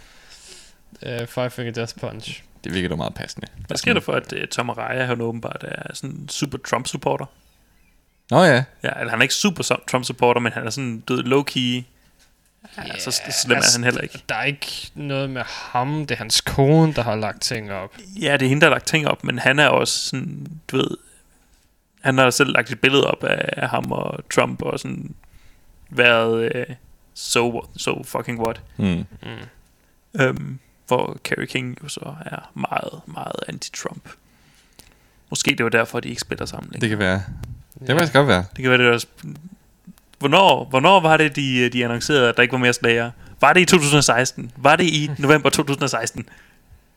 [1.06, 2.42] uh, Five Finger Death Punch.
[2.64, 3.46] Det virker da meget passende.
[3.66, 7.26] Hvad sker der for, at uh, Tom Araya, han åbenbart er sådan en super Trump-supporter?
[8.32, 11.84] Nå ja, Ja, eller han er ikke super Trump-supporter, men han er sådan død low-key.
[12.76, 14.22] Ja, så så slem er han heller ikke.
[14.28, 17.96] Der er ikke noget med ham, det er hans kone, der har lagt ting op.
[18.20, 20.76] Ja, det er hende, der har lagt ting op, men han er også sådan, du
[20.76, 20.88] ved...
[22.00, 25.14] Han har selv lagt et billede op af, ham og Trump, og sådan
[25.90, 26.74] været uh,
[27.14, 28.60] so, so fucking what.
[28.76, 29.04] mm.
[29.22, 30.20] Mm.
[30.20, 34.08] Øhm, hvor Kerry King jo så er meget, meget anti-Trump.
[35.30, 36.72] Måske det var derfor, de ikke spiller sammen.
[36.72, 37.22] det Det, kan være.
[37.82, 38.44] Det kan faktisk godt være.
[38.56, 39.06] det kan være, det også...
[40.18, 43.10] Hvornår, hvornår var det, de, de annoncerede, at der ikke var mere slager?
[43.40, 44.52] Var det i 2016?
[44.56, 46.28] Var det i november 2016?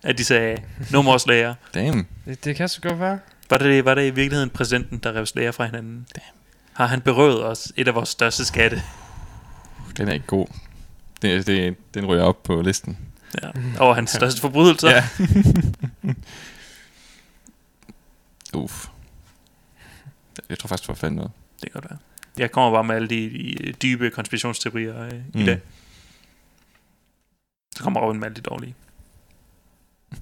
[0.03, 1.55] At de sagde, no more slager?
[1.73, 2.07] Damn.
[2.25, 3.19] Det, det kan så godt være.
[3.49, 6.07] Var det, var det i virkeligheden præsidenten, der rev slager fra hinanden?
[6.73, 8.81] Har han berøvet os et af vores største skatte?
[9.97, 10.47] Den er ikke god.
[11.21, 12.97] Det, det, den ryger op på listen.
[13.43, 13.49] Ja.
[13.79, 14.89] Over hans største forbrydelser?
[14.89, 15.03] Ja.
[18.53, 18.87] Uff.
[20.49, 21.31] Jeg tror faktisk, det var fandme noget.
[21.61, 21.99] Det kan godt være.
[22.37, 23.29] Jeg kommer bare med alle de,
[23.67, 25.17] de dybe konspirationsteorier øh, mm.
[25.33, 25.45] i Mm.
[25.45, 25.59] dag.
[27.75, 28.75] Så kommer Robin med alle de dårlige.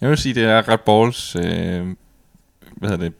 [0.00, 1.42] Jeg vil sige, det er ret balls, øh,
[2.72, 3.12] hvad hedder det,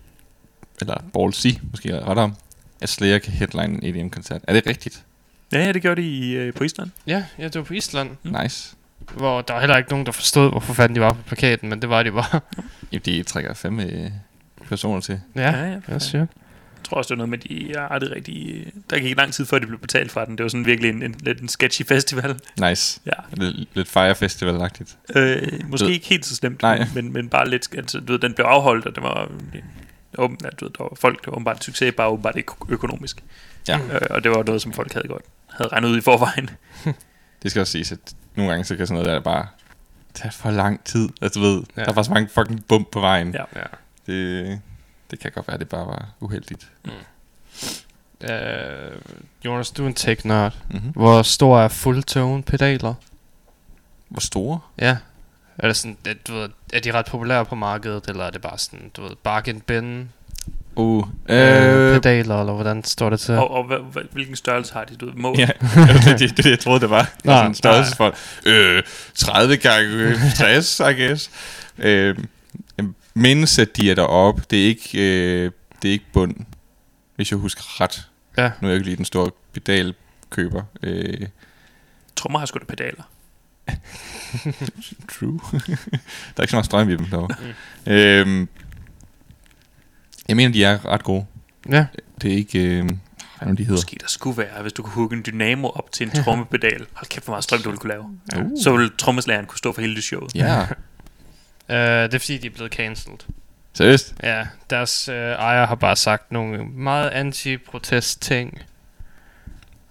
[0.80, 2.36] eller ballsy, måske ret om,
[2.80, 4.42] at Slayer kan headline en EDM-koncert.
[4.48, 5.04] Er det rigtigt?
[5.52, 6.90] Ja, ja, det gjorde de i, øh, på Island.
[7.06, 8.36] Ja, ja, det var på Island, Mm.
[8.42, 8.76] Nice.
[8.98, 11.82] hvor der var heller ikke nogen, der forstod, hvorfor fanden de var på plakaten, men
[11.82, 12.40] det var de bare.
[12.92, 14.10] Jamen, de trækker fandme øh,
[14.74, 15.20] personer til.
[15.34, 15.78] ja, ja, ja.
[15.88, 16.20] jeg siger.
[16.20, 18.66] Jeg tror også, det var noget med, de er aldrig rigtig...
[18.90, 20.38] Der gik ikke lang tid før, de blev betalt fra den.
[20.38, 22.40] Det var sådan virkelig en, en, lidt en sketchy festival.
[22.60, 23.00] Nice.
[23.06, 23.12] Ja.
[23.32, 24.96] Lidt, lidt Fire Festival-agtigt.
[25.18, 26.86] Øh, måske ikke helt så slemt, Nej.
[26.94, 27.68] men, men bare lidt...
[27.76, 29.30] Altså, du ved, den blev afholdt, og det var...
[30.18, 32.52] Åben, ja, du ved, der var folk, det var åbenbart en succes, bare åbenbart ikke
[32.68, 33.24] økonomisk.
[33.68, 33.78] Ja.
[33.78, 36.50] Øh, og det var noget, som folk havde godt havde regnet ud i forvejen.
[37.42, 37.98] Det skal også siges, at
[38.36, 39.46] nogle gange så kan sådan noget der bare
[40.14, 41.08] tage for lang tid.
[41.22, 41.80] Altså, du ved, ja.
[41.80, 41.84] Ja.
[41.84, 43.34] der er bare så mange fucking bump på vejen.
[43.34, 43.44] Ja.
[43.56, 43.66] Ja.
[44.06, 44.60] Det,
[45.10, 46.68] det kan godt være, at det bare var uheldigt.
[48.20, 48.30] Uh,
[49.44, 50.52] Jonas, du er en tech-nørd.
[50.70, 50.90] Mm-hmm.
[50.90, 52.94] Hvor stor er fulltone pedaler?
[54.08, 54.60] Hvor store?
[54.78, 54.96] Ja.
[55.58, 58.40] Er, det sådan, at, du ved, er de ret populære på markedet, eller er det
[58.40, 60.10] bare sådan, du ved, bargain bin
[60.76, 63.34] Uh, øh, øh, pedaler, eller hvordan står det til?
[63.34, 64.96] Og, og hvad, hvad, hvilken størrelse har de?
[64.96, 65.46] Du ved, må, Ja,
[66.06, 67.10] det det, det, det, jeg troede, det var.
[67.24, 68.14] Nej, sådan en størrelse for
[68.46, 68.82] øh,
[69.14, 71.30] 30 gange 60, I guess.
[71.78, 72.16] Øh,
[73.14, 74.42] mindes, at de er deroppe.
[74.50, 75.50] Det er ikke, øh,
[75.82, 76.36] det er ikke bund,
[77.16, 78.08] hvis jeg husker ret.
[78.36, 78.50] Ja.
[78.60, 80.62] Nu er jeg ikke lige den store pedalkøber.
[80.82, 81.28] Øh,
[82.16, 83.02] Trommer har sgu da pedaler.
[85.18, 85.40] true.
[85.52, 85.76] der
[86.36, 87.36] er ikke så meget strøm i dem derovre.
[87.86, 87.92] Mm.
[87.92, 88.46] Øh,
[90.28, 91.26] jeg mener, de er ret gode.
[91.70, 91.86] Ja.
[92.22, 92.58] Det er ikke...
[92.58, 92.84] Øh,
[93.38, 93.72] hvad det, de hedder?
[93.72, 96.86] Måske der skulle være, hvis du kunne hugge en dynamo op til en trommepedal.
[96.92, 98.04] Hold kæft, hvor meget strøm du ville kunne lave.
[98.36, 98.62] Uh.
[98.62, 100.34] Så ville trommeslageren kunne stå for hele showet.
[100.34, 100.66] Ja,
[101.68, 103.18] Uh, det er fordi, de er blevet cancelled.
[103.74, 104.14] seriøst?
[104.22, 108.62] Ja, deres øh, ejer har bare sagt nogle meget anti-protest ting.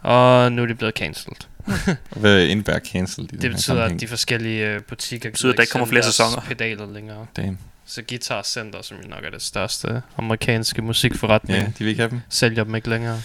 [0.01, 1.37] Og nu er de blevet cancelled.
[2.21, 5.71] Hvad indebærer cancel i Det betyder, at de forskellige øh, butikker betyder, at der ikke
[5.71, 6.41] kommer flere sæsoner.
[6.41, 7.25] pedaler længere.
[7.37, 7.57] Damn.
[7.85, 12.01] Så Guitar Center, som jo nok er det største amerikanske musikforretning, Ja, de vil ikke
[12.01, 12.21] have dem.
[12.29, 13.21] sælger dem ikke længere.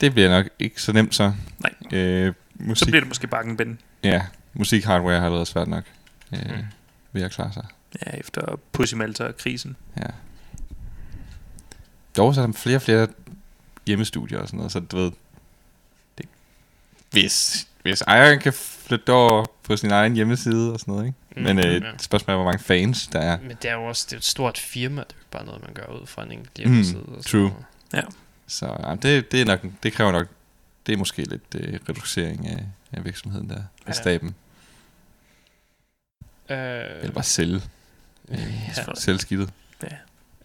[0.00, 1.32] Det bliver nok ikke så nemt så.
[1.58, 1.98] Nej.
[2.00, 2.34] Øh, Så
[2.64, 3.78] musik, bliver det måske bakken Ben.
[4.04, 4.22] ja,
[4.54, 5.84] musikhardware har allerede svært nok.
[6.34, 6.64] Øh, Mm.
[7.12, 7.64] Ved at klare sig.
[8.06, 9.76] Ja, efter Pussy Malta-krisen.
[9.96, 10.06] Ja.
[12.16, 13.08] Dog så er der flere og flere
[13.86, 15.12] hjemmestudier og sådan noget, så du ved...
[16.18, 16.26] Det,
[17.10, 21.18] hvis, hvis ejeren kan flytte over på sin egen hjemmeside og sådan noget, ikke?
[21.36, 21.90] Mm, Men øh, ja.
[21.98, 23.38] spørgsmålet er, hvor mange fans der er.
[23.40, 25.44] Men det er jo også det er et stort firma, det er jo ikke bare
[25.44, 27.00] noget, man gør ud fra en enkelt Mm, hjemmeside.
[27.02, 27.52] og sådan true.
[27.92, 28.14] noget.
[28.46, 30.26] Så ja, det, det, er nok, det kræver nok...
[30.86, 33.62] Det er måske lidt øh, reducering af, af virksomheden der, Ja.
[33.86, 34.34] af staben.
[36.50, 36.56] Øh,
[37.00, 37.60] Eller bare sælge,
[38.30, 38.82] ja.
[38.94, 39.50] sælge skidtet.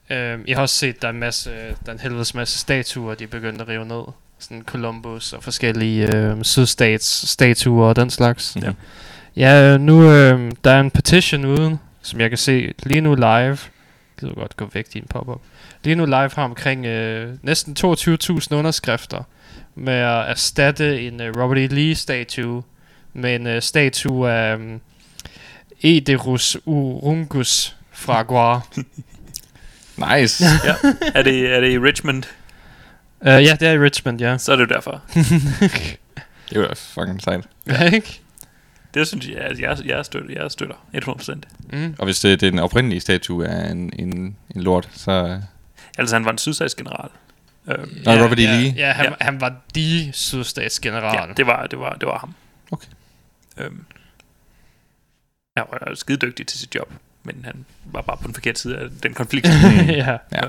[0.10, 3.16] Øh, jeg har også set, der er en masse, der er en helvedes masse statuer,
[3.16, 4.04] de er begyndt at rive ned.
[4.40, 8.58] Sådan Columbus og forskellige øh, sydstats statuer og den slags.
[8.62, 8.72] Ja.
[9.36, 13.16] Ja, øh, nu øh, der er en petition uden, som jeg kan se lige nu
[13.16, 13.58] live.
[14.20, 15.42] Gider godt gå væk din pop-up.
[15.84, 19.24] Lige nu live har omkring øh, næsten 22.000 underskrifter
[19.76, 21.68] med at erstatte en øh, Robert E.
[21.68, 22.64] Lee-statue
[23.14, 24.80] med en øh, statue af øh,
[25.84, 28.68] Ederus Urungus fra Guar.
[29.98, 30.44] Nice!
[30.66, 30.76] Ja.
[31.16, 32.24] er, det, er det i Richmond?
[33.22, 34.38] Uh, ja, det er i Richmond, ja.
[34.38, 35.02] Så er det jo derfor.
[36.50, 37.46] det var fucking sejt.
[37.68, 38.20] Ja, ikke?
[38.94, 41.34] Det synes jeg, at jeg, jeg, støtter, jeg støtter 100%.
[41.78, 41.96] Mm.
[41.98, 45.42] Og hvis det, det er den oprindelige statue af en, en, en lort, så...
[45.98, 47.10] Altså han var en sydstatsgeneral.
[47.68, 48.42] Øhm, Nå, Robert E.
[48.44, 48.74] ja, Lee.
[48.78, 49.12] Ja, han, Ja.
[49.22, 51.16] han var de sydstatsgeneral.
[51.28, 52.34] ja, det var, det var, det var ham.
[52.72, 52.88] Okay.
[53.58, 53.86] Øhm,
[55.60, 58.78] han var skide dygtig til sit job, men han var bare på den forkerte side
[58.78, 59.48] af den konflikt.
[59.88, 60.18] ja.
[60.32, 60.42] Ja.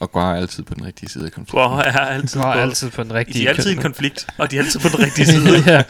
[0.00, 1.58] Og går altid på den rigtige side af konflikten.
[1.60, 3.82] Guar er altid, De var på, altid på den de rigtige er altid i en
[3.82, 5.72] konflikt, og de er altid på den rigtige side.
[5.72, 5.82] ja.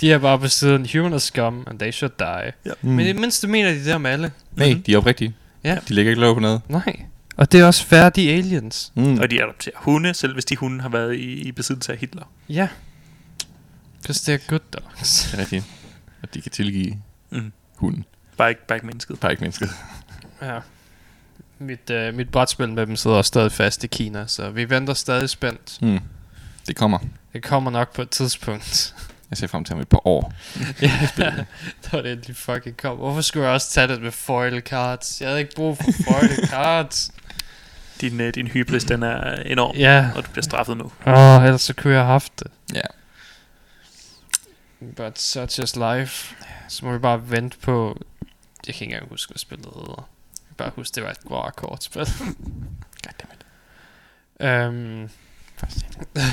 [0.00, 2.72] De er bare på siden Human er scum, and they should die.
[2.82, 2.90] Mm.
[2.90, 4.32] Men i det mindste mener de det om alle.
[4.56, 5.34] Nej, de er oprigtige.
[5.64, 5.78] Ja.
[5.88, 6.60] De lægger ikke lov på noget.
[6.68, 7.00] Nej.
[7.36, 8.92] Og det er også færdige aliens.
[8.94, 9.18] Mm.
[9.18, 12.22] Og de adopterer hunde, selv hvis de hunde har været i, i besiddelse af Hitler.
[12.48, 12.68] Ja.
[14.02, 15.22] Because they're good dogs.
[15.30, 15.64] Det er rigtigt.
[16.22, 17.52] Og de kan tilgive Mm.
[17.76, 18.04] hunden.
[18.36, 19.20] Bare ikke, bare ikke mennesket.
[19.20, 19.68] Bare ikke mennesket.
[20.42, 20.58] Ja.
[21.58, 24.94] Mit, øh, mit brætspil med dem sidder også stadig fast i Kina, så vi venter
[24.94, 25.78] stadig spændt.
[25.82, 25.98] Mm.
[26.66, 26.98] Det kommer.
[27.32, 28.94] Det kommer nok på et tidspunkt.
[29.30, 30.32] Jeg ser frem til om et par år.
[30.82, 30.92] ja,
[31.92, 32.96] da det endelig fucking kom.
[32.96, 35.20] Hvorfor skulle jeg også tage det med foil cards?
[35.20, 37.10] Jeg havde ikke brug for foil cards.
[38.00, 40.84] Din, øh, din hybris, den er enorm, Ja, og du bliver straffet nu.
[41.06, 42.46] åh, oh, ellers så kunne jeg have haft det.
[42.74, 42.80] Ja.
[44.96, 46.34] But such is life.
[46.68, 48.02] Så må vi bare vente på...
[48.66, 50.08] Jeg kan ikke engang huske, hvad spillet hedder.
[50.30, 52.08] Jeg kan bare huske, det var et Guar-kortspil.
[54.40, 55.08] Øhm,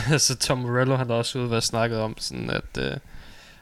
[0.18, 2.98] så Tom Morello, han er også ude og snakket om sådan, at øh,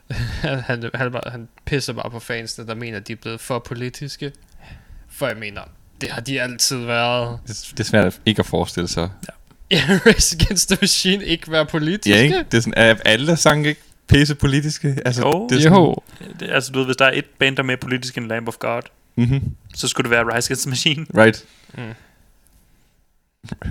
[0.42, 3.40] han, han, han, bare- han pisser bare på fansene, der mener, at de er blevet
[3.42, 4.32] for politiske.
[5.10, 5.62] For jeg mener,
[6.02, 7.40] det har de altid været.
[7.48, 9.10] Det, det er svært at ikke at forestille sig.
[9.72, 12.10] Ja, Race Against the Machine ikke være politiske.
[12.16, 12.38] Ja, ikke?
[12.52, 14.98] Det er sådan, er alle sange ikke pisse politiske?
[15.06, 15.48] Altså, Jo.
[15.50, 15.96] det er sådan, Jo.
[16.40, 18.48] Det, altså, du ved, hvis der er et band, der er mere politisk end Lamb
[18.48, 18.82] of God,
[19.20, 19.42] Mm-hmm.
[19.76, 21.06] så skulle det være Rise Against the Machine.
[21.18, 21.46] Right.
[21.78, 21.94] Mm.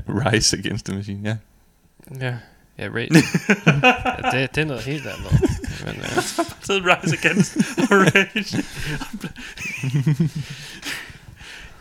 [0.33, 1.37] Rise Against the Machine, ja.
[2.21, 2.35] Ja,
[2.79, 3.01] ja, ja,
[4.33, 5.41] det, det er noget helt andet.
[5.87, 6.23] Men, øh,
[6.67, 6.73] Så
[7.03, 8.65] Rise Against Rage.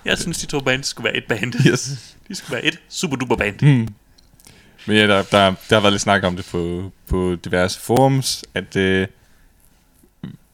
[0.06, 1.54] Jeg synes, de to bands skulle være et band.
[1.68, 2.16] Yes.
[2.28, 3.62] De skulle være et super duper band.
[3.62, 3.88] Mm.
[4.88, 8.44] Men ja, der, der, der har været lidt snak om det på, på diverse forums,
[8.54, 9.08] at øh,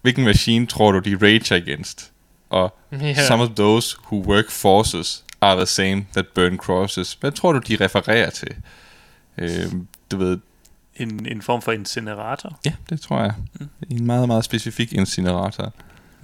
[0.02, 2.12] hvilken maskine tror du, de rager against?
[2.50, 3.28] Og ja.
[3.28, 7.14] some of those who work forces are the same that burn crosses.
[7.14, 8.56] Hvad tror du, de refererer til?
[9.38, 9.72] Øh,
[10.12, 10.38] du ved,
[10.96, 12.60] En, en form for incinerator.
[12.66, 13.34] ja, det tror jeg.
[13.60, 13.70] Mm.
[13.90, 15.74] En meget, meget specifik incinerator.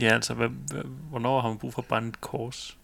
[0.02, 2.78] Ja, altså, hvad, hvad, hvornår har man brug for at brænde et kors?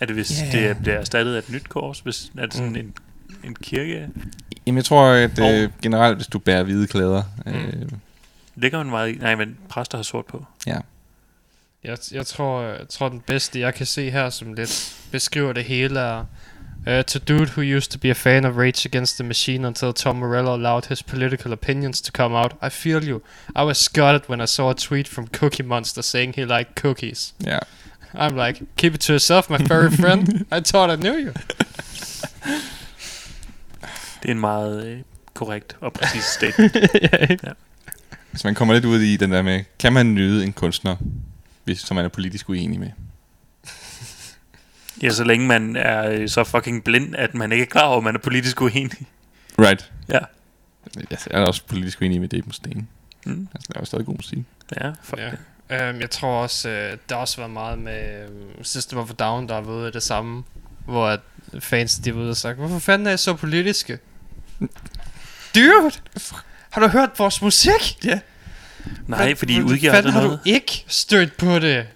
[0.00, 0.52] Er det, hvis yeah.
[0.52, 2.00] det bliver erstattet af et nyt kors?
[2.00, 2.76] Hvis, er det sådan Mm.
[2.76, 2.94] en,
[3.44, 4.08] en kirke?
[4.66, 7.72] Jamen, jeg tror, at Og- øh, generelt, hvis du bærer hvide klæder, øh,
[8.56, 9.18] Ligger man meget i?
[9.18, 10.44] Nej, men præster har sort på.
[10.66, 10.76] ja.
[11.84, 15.64] Jeg, jeg, tror, jeg tror, den bedste, jeg kan se her, som lidt beskriver det
[15.64, 16.24] hele, er
[16.98, 19.92] uh, To dude who used to be a fan of Rage Against the Machine until
[19.94, 22.52] Tom Morello allowed his political opinions to come out.
[22.62, 23.20] I feel you.
[23.56, 27.34] I was scarred when I saw a tweet from Cookie Monster saying he liked cookies.
[27.46, 27.58] ja.
[28.14, 30.46] I'm like, keep it to yourself, my furry friend.
[30.52, 31.32] I thought I knew you.
[34.24, 34.98] Det er en meget øh,
[35.34, 36.76] korrekt og præcis statement.
[37.02, 37.48] ja, ikke?
[38.34, 40.96] Så man kommer lidt ud i den der med, kan man nyde en kunstner,
[41.64, 42.90] hvis, som man er politisk uenig med?
[45.02, 47.96] ja, så længe man er øh, så fucking blind, at man ikke er klar over,
[47.96, 49.06] at man er politisk uenig.
[49.58, 49.92] Right.
[50.08, 50.18] Ja.
[50.96, 52.86] Jeg er også politisk uenig med Dave Mustaine.
[53.26, 53.48] Mm.
[53.54, 54.38] Altså, det er jo stadig god musik.
[54.80, 55.30] Ja, fuck Ja.
[55.70, 55.90] ja.
[55.90, 59.12] Um, jeg tror også, uh, der har også været meget med um, System of a
[59.12, 60.44] Down, der har været det samme.
[60.84, 61.20] Hvor at
[61.58, 63.98] fans, de har været ude og sagt, hvorfor fanden er I så politiske?
[65.54, 65.92] Dude!
[66.70, 68.04] Har du hørt vores musik?
[68.04, 68.20] Ja.
[69.06, 70.40] Nej, fordi I udgiver fanden aldrig har noget.
[70.44, 71.86] du ikke stødt på det?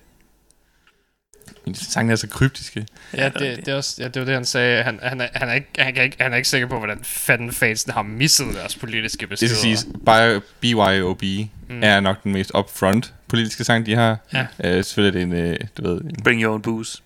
[1.64, 2.86] Men Sangen er så kryptiske.
[3.14, 4.82] Ja, det, det, er også, ja, det var det, han sagde.
[4.82, 6.98] Han, han, er, han, er ikke, han, kan ikke, han er ikke sikker på, hvordan
[7.02, 9.54] fanden fansen har misset deres politiske Det beskeder.
[9.54, 11.22] skal siges, By- BYOB
[11.68, 11.82] mm.
[11.82, 14.18] er nok den mest upfront politiske sang, de har.
[14.32, 14.46] Ja.
[14.64, 17.02] Øh, selvfølgelig er det en, øh, du ved, en Bring your own booze.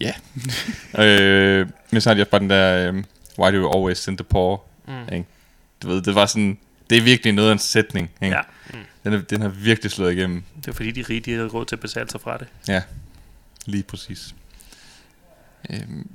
[0.98, 3.04] øh, men så har de også bare den der, øh,
[3.38, 4.64] why do you always send the poor?
[4.88, 5.14] Mm.
[5.14, 5.26] Ikke?
[5.82, 6.58] Du ved, det var sådan,
[6.90, 8.10] det er virkelig noget af en sætning.
[8.22, 8.36] Ikke?
[8.36, 8.42] Ja.
[9.04, 10.42] Den, er, den har virkelig slået igennem.
[10.56, 12.46] Det er fordi, de rige, de har råd til at betale sig fra det.
[12.68, 12.82] Ja,
[13.66, 14.34] lige præcis.
[15.70, 16.10] Øhm,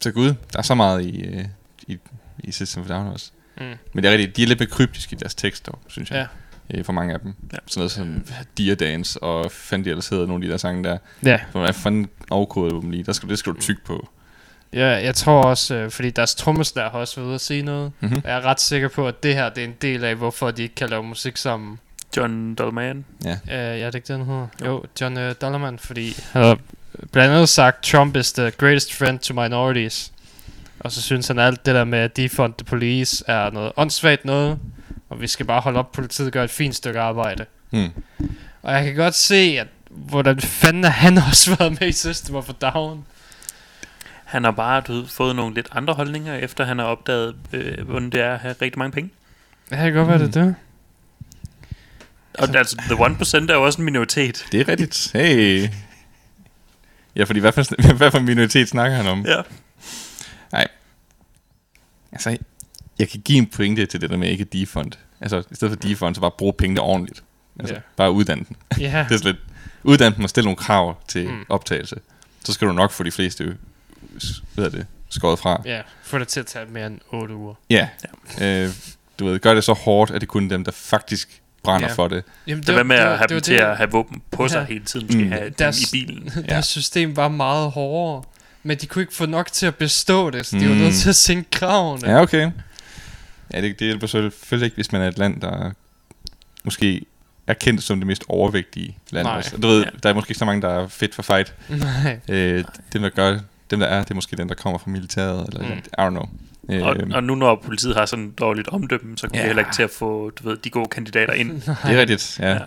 [0.00, 1.44] så gud, der er så meget i, øh,
[1.86, 1.98] i,
[2.38, 3.30] i System of Down også.
[3.60, 3.74] Mm.
[3.92, 6.26] Men det er rigtigt, de er lidt mere kryptiske i deres tekster, synes jeg.
[6.70, 6.78] Ja.
[6.78, 7.34] Øh, for mange af dem.
[7.52, 7.58] Ja.
[7.66, 8.24] Sådan noget som
[8.58, 10.98] Dear Dance og fandt de ellers hedder nogle af de der sange der.
[11.22, 13.04] Ja, For hvad fanden afkodet dem lige?
[13.04, 14.08] Der skal, det skal du tykke på.
[14.76, 17.92] Ja, jeg tror også, øh, fordi deres trommeslager har også været ude at sige noget.
[18.00, 18.20] Mhm.
[18.24, 20.62] Jeg er ret sikker på, at det her det er en del af, hvorfor de
[20.62, 21.78] ikke kan lave musik sammen.
[22.16, 23.04] John Dolman.
[23.20, 24.46] Uh, ja, det er ikke den hedder.
[24.64, 26.58] Jo, John uh, Dollerman, fordi han har
[27.12, 30.12] blandt andet sagt, Trump is the greatest friend to minorities.
[30.80, 34.24] Og så synes han alt det der med at defund the police er noget åndssvagt
[34.24, 34.58] noget.
[35.08, 37.44] Og vi skal bare holde op, politiet gør et fint stykke arbejde.
[37.70, 37.90] Hmm.
[38.62, 42.36] Og jeg kan godt se, at hvordan fanden har han også været med i System
[42.36, 43.04] of a Down.
[44.26, 47.86] Han har bare du ved, fået nogle lidt andre holdninger, efter han har opdaget, øh,
[47.88, 49.10] hvordan det er at have rigtig mange penge.
[49.70, 50.54] Ja, det kan godt være, det er det.
[52.38, 52.94] Og altså, the
[53.46, 54.46] 1% er jo også en minoritet.
[54.52, 55.10] Det er rigtigt.
[55.12, 55.68] Hey.
[57.16, 59.26] Ja, fordi hvad for, hvad for en minoritet snakker han om?
[59.26, 59.42] Ja.
[62.12, 62.36] Altså,
[62.98, 64.92] jeg kan give en pointe til det der med ikke defund.
[65.20, 67.22] Altså, i stedet for defund, så bare bruge pengene ordentligt.
[67.60, 67.80] Altså, Ja.
[67.96, 68.56] bare uddanne den.
[68.80, 69.36] Ja, Det er lidt,
[69.82, 71.34] uddanne dem og stille nogle krav til Mm.
[71.34, 71.44] mm.
[71.48, 71.96] optagelse.
[72.44, 73.56] Så skal du nok få de fleste,
[74.54, 75.62] hvad det, skåret fra.
[75.64, 75.80] ja.
[76.02, 77.54] Få det til at tage mere end 8 uger.
[77.70, 77.88] Ja.
[78.40, 78.68] Øh,
[79.18, 81.94] du ved, gør det så hårdt, at det kun er dem, der faktisk brænder Ja.
[81.94, 82.24] for det.
[82.46, 83.60] Jamen, Det var med at have det var dem til det.
[83.60, 84.64] at have våben på sig Ja.
[84.64, 85.08] hele tiden.
[85.10, 85.32] Skal Mm.
[85.32, 86.30] have dem Deres- i bilen.
[86.48, 88.22] Deres system var meget hårdere.
[88.62, 90.80] Men de kunne ikke få nok til at bestå det, så de var Mm.
[90.80, 92.10] nødt til at sænke kravene.
[92.10, 92.50] Ja, okay.
[93.52, 95.70] Ja, det, det hjælper selvfølgelig ikke, hvis man er et land, der
[96.64, 97.02] måske
[97.46, 99.26] er kendt som det mest overvægtige land.
[99.26, 99.36] Nej.
[99.36, 99.56] Også.
[99.56, 99.90] Du ved, Ja.
[100.02, 101.54] der er måske ikke så mange, der er fedt for fight.
[101.68, 102.20] Nej.
[102.28, 103.38] Øh, dem, der gør
[103.70, 105.72] dem, der er, det er måske dem, der kommer fra militæret, eller Mm.
[105.78, 106.28] I don't know.
[106.88, 109.42] Og, og nu når politiet har sådan dårligt omdømme, så kommer Ja.
[109.42, 111.50] de heller ikke til at få du ved, de gode kandidater ind.
[111.62, 112.46] det er rigtigt, ja.
[112.48, 112.52] Ja.
[112.54, 112.58] ja.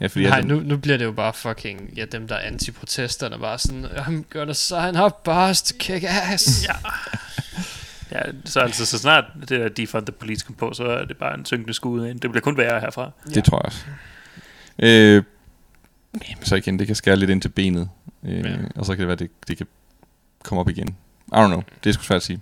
[0.00, 2.46] ja fordi Nej, altså, nu, nu bliver det jo bare fucking, ja, dem der er
[2.46, 6.64] antiprotesterne, bare sådan, I'm gonna sign up, boss, to kick ass.
[6.68, 6.74] Ja.
[8.12, 11.16] Ja, så altså, så snart det der defund the police kom på, så er det
[11.16, 12.20] bare en synkende skud ind.
[12.20, 13.10] Det bliver kun værre herfra.
[13.34, 13.84] Det tror jeg også.
[14.78, 15.22] Øh,
[16.12, 17.88] men så igen, det kan skære lidt ind til benet.
[18.24, 18.48] Øh, Ja.
[18.50, 18.56] ja.
[18.76, 19.66] Og så kan det være, det, det kan
[20.44, 20.88] komme op igen.
[21.28, 21.62] I don't know.
[21.84, 22.40] Det er sgu svært at sige.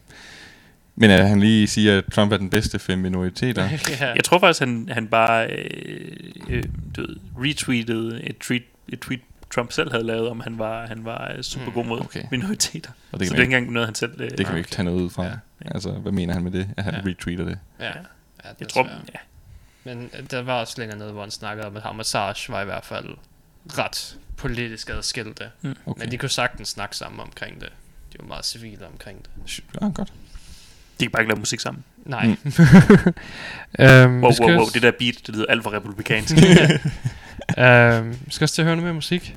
[0.97, 3.63] Men at han lige siger, at Trump er den bedste for minoriteter.
[4.01, 4.13] ja.
[4.13, 6.11] Jeg tror faktisk, han, han bare øh,
[6.49, 6.65] øh,
[6.97, 9.21] du ved, retweetede et tweet, et tweet,
[9.55, 12.23] Trump selv havde lavet, om han var, han var øh, super god mod Okay.
[12.31, 12.91] minoriteter.
[13.13, 14.21] Og Det så kan, det er ikke engang noget, han selv...
[14.21, 15.25] Øh, det kan vi ikke tage noget ud fra.
[15.25, 15.31] Ja.
[15.65, 16.69] Altså, hvad mener han med det?
[16.77, 17.01] At han Ja.
[17.11, 17.59] retweeter det?
[17.81, 17.87] ja.
[17.87, 17.91] ja
[18.43, 18.97] det Jeg tror, svært.
[19.15, 19.19] ja.
[19.85, 22.65] Men øh, der var også længere nede, hvor han snakkede om, at Hamasage var i
[22.65, 23.07] hvert fald
[23.79, 25.45] ret politisk adskilte.
[25.87, 26.01] Okay.
[26.03, 27.69] Men de kunne sagtens snakke sammen omkring det.
[28.13, 29.61] De var meget civile omkring det.
[29.81, 30.13] Ja, godt.
[31.01, 31.85] De kan bare ikke lave musik sammen.
[32.05, 32.27] Nej.
[32.27, 32.37] Mm.
[33.85, 36.35] øhm, Wow, wow, wow, det der beat, det lyder alt for republikansk.
[37.59, 39.37] øhm, vi skal også til at høre noget mere musik.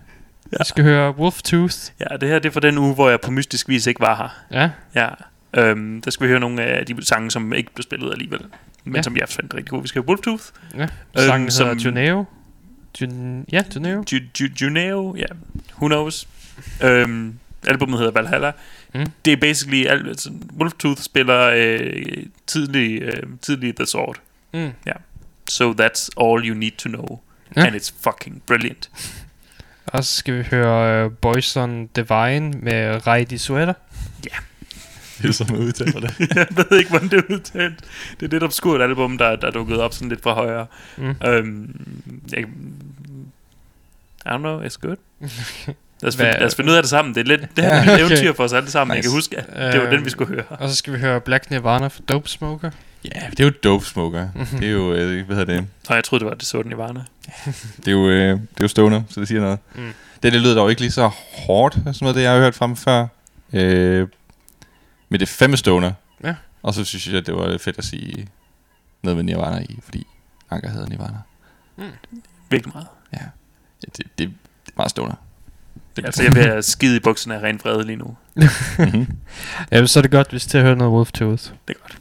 [0.51, 0.57] Ja.
[0.59, 1.75] Vi skal høre Wolf Tooth.
[1.99, 4.15] ja, det her det er for den uge, hvor jeg på mystisk vis ikke var
[4.51, 4.59] her.
[4.95, 5.09] Ja.
[5.55, 8.39] Ja, øhm, der skal vi høre nogle af de sange, som ikke blev spillet alligevel.
[8.83, 9.01] Men Ja.
[9.01, 9.81] som jeg fandt rigtig gode.
[9.81, 10.43] Vi skal høre Wolftooth.
[10.77, 10.81] ja.
[10.81, 12.25] Øhm, Sangen som- hedder Juneo.
[13.01, 14.03] Jun- ja, Juneo.
[14.11, 15.25] Ju- Ju- Juneo, ja,
[15.77, 16.27] who knows.
[16.83, 17.37] øhm,
[17.67, 18.51] albumet hedder Valhalla.
[18.93, 19.05] Mm.
[19.25, 24.19] Det er basically, al- altså, Wolftooth spiller øh, tidlig, øh, tidlig The Sword.
[24.53, 24.71] Mm.
[25.49, 27.19] So that's all you need to know.
[27.55, 27.61] Ja.
[27.61, 27.67] Ja.
[27.67, 28.89] And it's fucking brilliant.
[29.85, 33.73] Og så skal vi høre uh, Boyson Divine med Reidi Sweater.
[35.21, 36.19] Det er sådan, man udtaler det.
[36.35, 37.79] jeg ved ikke, hvordan det er udtalt.
[38.19, 40.65] Det er lidt obskurt album, der, der er dukket op sådan lidt fra højre.
[40.97, 41.15] Mm.
[41.25, 42.39] Øhm, jeg,
[44.25, 44.95] I don't know, it's good.
[46.03, 47.15] Lad os, finde, lad os finde ud af det sammen.
[47.15, 47.99] Det er lidt det her Ja, et okay.
[47.99, 48.95] eventyr for os alle sammen.
[48.95, 49.17] Jeg kan Nice.
[49.17, 50.43] huske, at det var Øhm, den, vi skulle høre.
[50.49, 52.71] Og så skal vi høre Black Nirvana for Dope Smoker.
[53.15, 54.27] Ja, det er jo dope smoker.
[54.59, 55.67] Det er jo, øh, hvad hedder det?
[55.89, 57.03] Og jeg troede, det var det sorte Nirvana.
[57.77, 59.59] Det er jo, øh, det er jo stoner, så det siger noget.
[59.75, 59.81] Mm.
[59.81, 59.93] Mm.
[60.23, 61.07] Det, det lyder dog ikke lige så
[61.47, 63.07] hårdt, som noget det, jeg har hørt fra dem før.
[63.53, 64.07] Øh,
[65.09, 65.91] men det er fandme stoner.
[66.23, 66.35] Ja.
[66.63, 68.27] Og så synes jeg, det var fedt at sige
[69.03, 70.07] noget med Nirvana i, fordi
[70.51, 71.17] Anker hedder Nirvana.
[72.49, 72.87] Virkelig meget.
[73.13, 73.25] Ja, ja
[73.81, 74.25] det, det, det
[74.67, 75.15] er meget stående.
[75.95, 78.15] Det Altså, jeg vil have skide i bukserne af ren vrede lige nu.
[78.79, 79.07] mm-hmm.
[79.71, 81.43] Ja, så er det godt, hvis til at høre noget Wolf Tooth.
[81.67, 81.97] Det er godt.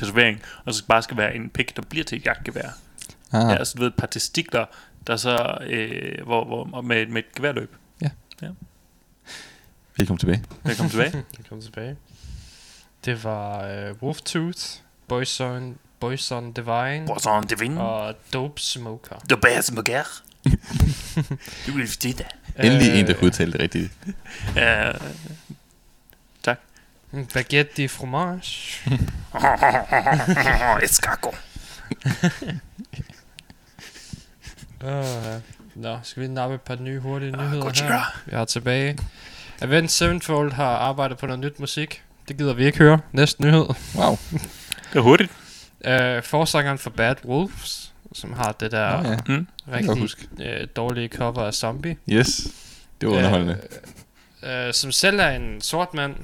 [0.00, 2.68] Tatovering, og så bare skal være en pik, der bliver til et jagtgevær.
[3.32, 4.64] Ah, Ja, altså du ved, et par testikler,
[5.06, 7.74] der så, øh, hvor, hvor, med, med et geværløb.
[9.96, 10.44] velkommen tilbage.
[10.64, 11.12] Velkommen tilbage.
[11.48, 11.96] Kom tilbage.
[13.04, 13.58] Det var
[13.90, 14.60] uh, Wolftooth,
[15.08, 17.78] Boyson, Boyson Divine Boisson de vin.
[17.78, 19.16] og Dope Smoker.
[19.30, 20.22] Du bærer som gær.
[21.66, 22.26] Du vil det.
[22.58, 23.92] Endelig Øh, en, der kunne udtale det rigtigt.
[24.56, 24.92] Ja.
[27.34, 28.80] Baguette de fromage.
[30.84, 31.34] Escargot.
[34.84, 35.40] Uh,
[35.74, 37.88] nå, skal vi nappe et par nye hurtige nyheder Gojira.
[37.92, 38.22] her?
[38.26, 38.98] Vi har tilbage.
[39.60, 42.02] Avenged Sevenfold har arbejdet på noget nyt musik.
[42.28, 42.98] Det gider vi ikke høre.
[43.12, 43.66] Næste nyhed.
[43.96, 44.18] Wow.
[44.92, 45.30] Det er hurtigt.
[45.88, 49.16] Uh, forsangeren for Bad Wolves, som har det der Nå, ja.
[49.26, 49.46] Mm.
[49.72, 50.02] rigtig
[50.62, 51.96] uh, dårlige cover af Zombie.
[52.08, 52.48] Yes.
[53.00, 53.58] Det var underholdende.
[54.42, 56.14] Øh, øh, som selv er en sort mand,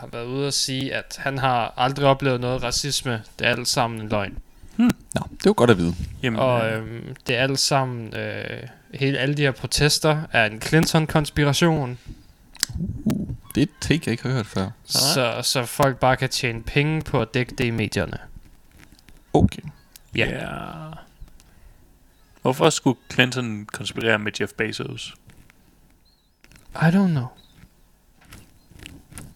[0.00, 3.22] har været ude at sige, at han har aldrig oplevet noget racisme.
[3.38, 4.38] Det er alt sammen en løgn.
[4.76, 5.94] Nå, det var godt at vide.
[6.22, 8.62] Jamen, Og øh, det er alt sammen, øh,
[8.94, 11.98] hele, alle de her protester er en Clinton-konspiration,
[13.04, 14.70] Uh, det er et take, jeg ikke har hørt før.
[14.84, 18.18] så, så folk bare kan tjene penge på at dække det i medierne.
[19.32, 19.62] Okay.
[20.16, 20.26] ja.
[20.28, 20.46] ja.
[22.42, 25.14] Hvorfor skulle Clinton konspirere med Jeff Bezos?
[26.74, 27.26] I don't know.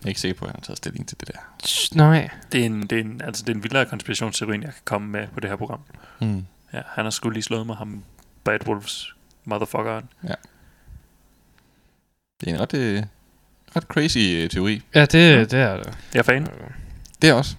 [0.04, 1.38] Jeg er ikke sikker på, at han har taget stilling til det der.
[1.96, 2.28] Nej.
[2.52, 5.08] Det er en, det er en, altså det er en vildere konspirationsteori, jeg kan komme
[5.08, 5.80] med på det her program.
[6.20, 6.44] Mm.
[6.72, 8.02] Ja, han har sgu lige slået mig, ham
[8.44, 9.14] Bad Wolves
[9.44, 10.04] motherfuckeren.
[12.40, 13.02] Det er en ret, øh,
[13.76, 14.82] ret crazy øh, teori.
[14.94, 15.98] Ja, det, det er det.
[16.14, 16.46] Jeg er fan.
[17.22, 17.56] Det er også.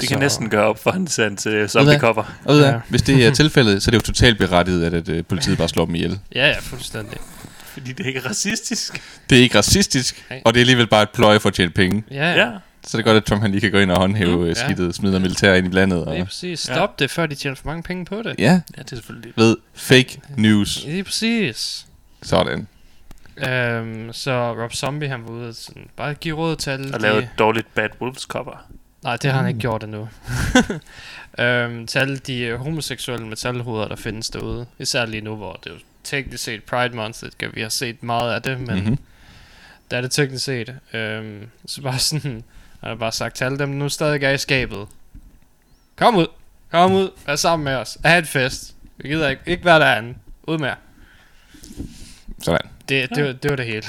[0.00, 2.24] Det kan Så- næsten gøre op for hans, hans uh, zombie cover.
[2.44, 2.70] Og ved Ja.
[2.70, 2.80] ja.
[2.88, 5.68] hvis det er tilfældet, så er det jo totalt berettiget, at, at øh, politiet bare
[5.68, 6.20] slår dem ihjel.
[6.34, 7.18] Ja, ja, fuldstændig.
[7.78, 9.02] Fordi det ikke er racistisk.
[9.30, 10.42] Det er ikke racistisk, Nej.
[10.44, 12.04] og det er alligevel bare et pløje for at tjene penge.
[12.10, 12.50] Ja, Ja.
[12.86, 14.46] Så det er godt, at Trump han lige kan gå ind og håndhæve Mm, mm,
[14.48, 14.54] ja.
[14.54, 16.04] skidtet, smide militær ind i landet.
[16.04, 16.60] Og, Lige præcis.
[16.60, 17.04] Stop ja.
[17.04, 18.34] det, før de tjener for mange penge på det.
[18.38, 20.84] ja, Ja, det er selvfølgelig ved fake news.
[20.84, 21.86] Lige præcis.
[22.22, 22.68] Sådan.
[23.48, 26.94] Øhm, så Rob Zombie, han var ude og sådan, bare give råd til alle At
[26.94, 26.98] de...
[27.02, 28.66] lave et dårligt Bad Wolves cover.
[29.02, 30.08] Nej, det har han ikke gjort endnu.
[31.44, 34.66] øhm, til alle de øh, homoseksuelle metalhoveder, der findes derude.
[34.78, 38.02] Især lige nu, hvor det er jo teknisk set Pride Month, det, vi har set
[38.02, 38.98] meget af det, men mm-hmm.
[39.90, 40.74] Der er det teknisk set.
[40.92, 42.44] Øhm, så bare sådan,
[42.82, 44.86] har bare sagt til alle dem, nu stadig er i skabet.
[45.96, 46.26] Kom ud,
[46.70, 48.74] kom ud, vær sammen med os, have et fest.
[48.96, 50.14] Vi gider ikke, ikke være derinde.
[50.42, 50.74] Ud med jer.
[52.42, 52.70] Sådan.
[52.88, 53.82] Det, det, var, det var det hele.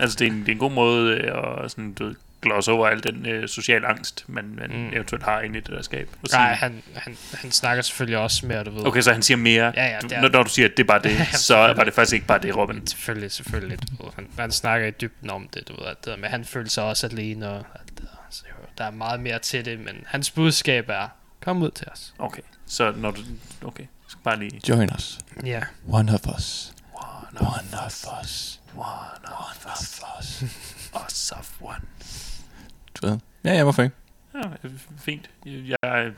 [0.00, 2.68] altså, det er, en, det er en god måde øh, at sådan, du ved, gloss
[2.68, 4.88] over al den øh, sociale angst, man, man Mm.
[4.92, 6.08] eventuelt har inde i det der skab.
[6.32, 8.86] Nej, han, han, han snakker selvfølgelig også mere, du ved.
[8.86, 9.72] Okay, så han siger mere.
[9.76, 11.24] Ja, ja, du, det er- når, når du siger, at det er bare det, Ja,
[11.32, 12.86] så var det faktisk ikke bare det, Robin.
[12.86, 13.78] Selvfølgelig, selvfølgelig.
[13.98, 16.68] Du ved, han, han snakker i dybden om det, du ved, at med, han føler
[16.68, 20.30] sig også alene, og at, så, jo, der er meget mere til det, men hans
[20.30, 21.08] budskab er,
[21.42, 22.14] kom ud til os.
[22.18, 23.20] Okay, så når du...
[23.62, 24.60] Okay, jeg skal bare lige...
[24.68, 25.18] Join us.
[25.44, 25.60] Ja.
[25.88, 26.72] One of us.
[26.94, 28.60] One One of us.
[28.76, 30.00] one of us.
[30.20, 30.42] us.
[31.06, 31.80] Us of one.
[33.02, 33.18] Ved.
[33.44, 33.94] Ja, ja, hvorfor ikke?
[34.34, 34.40] Ja,
[34.98, 35.30] fint.
[35.46, 36.10] Jeg er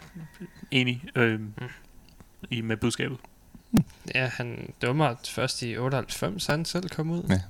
[0.71, 1.41] enig øh,
[2.51, 3.19] i med budskabet.
[4.15, 7.23] Ja, han dømmer først i 98, han selv kom ud.
[7.29, 7.41] Ja.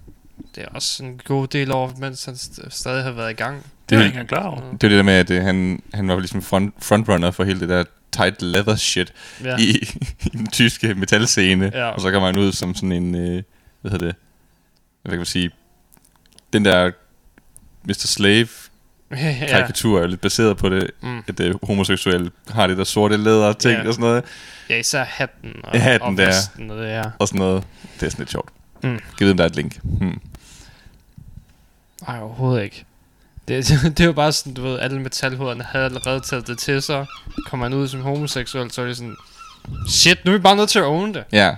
[0.54, 3.66] Det er også en god del år, mens han st- stadig har været i gang.
[3.90, 4.60] Det er ikke engang klar over.
[4.60, 7.60] Det er det der med, at øh, han, han var ligesom front, frontrunner for hele
[7.60, 9.12] det der tight leather shit
[9.44, 9.56] ja.
[9.58, 9.70] i,
[10.26, 11.70] i den tyske metalscene.
[11.74, 11.84] Ja.
[11.88, 13.42] Og så kommer han ud som sådan en, øh,
[13.80, 14.14] hvad hedder det,
[15.02, 15.50] hvad kan man sige,
[16.52, 16.90] den der
[17.84, 17.92] Mr.
[17.92, 18.48] Slave
[19.16, 19.46] ja.
[19.48, 21.18] karikatur er lidt baseret på det, Mm.
[21.28, 23.88] at øh, homoseksuelle har det der sorte læder ting Ja.
[23.88, 24.24] og sådan noget.
[24.70, 26.32] ja, især hatten og, Ja, hatten og der.
[26.70, 27.10] og det her.
[27.18, 27.64] Og sådan noget.
[28.00, 28.48] Det er sådan lidt sjovt.
[28.82, 28.90] Mm.
[28.90, 29.78] Giv vide, om der er et link.
[29.82, 30.20] Hmm.
[32.08, 32.84] Nej, overhovedet ikke.
[33.48, 36.82] Det, det, det var bare sådan, du ved, alle metalhoderne havde allerede taget det til
[36.82, 37.06] sig.
[37.46, 39.16] Kommer han ud som homoseksuel, så er det sådan,
[39.88, 41.24] shit, nu er vi bare nødt til at own det.
[41.32, 41.54] Ja.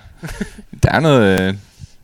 [0.82, 1.40] der er noget...
[1.40, 1.54] Øh,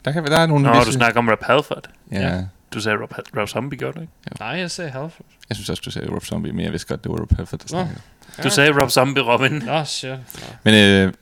[0.05, 0.65] der, kan, der er nogle...
[0.65, 1.89] Nå, visse- du snakker om Rob Halford.
[2.13, 2.21] Ja.
[2.21, 2.37] Ja.
[2.37, 2.43] ja.
[2.75, 4.13] Du sagde Rob, Rob Zombie, gjorde du ikke?
[4.41, 5.27] Nej, jeg sagde Halford.
[5.49, 7.61] Jeg synes også, du sagde Rob Zombie, men jeg vidste godt, det var Rob Halford,
[7.61, 8.01] der snakkede.
[8.43, 9.53] Du sagde Rob Zombie, Robin.
[9.53, 10.11] Nå, shit.
[10.11, 10.19] Nå.
[10.65, 11.13] Men øh,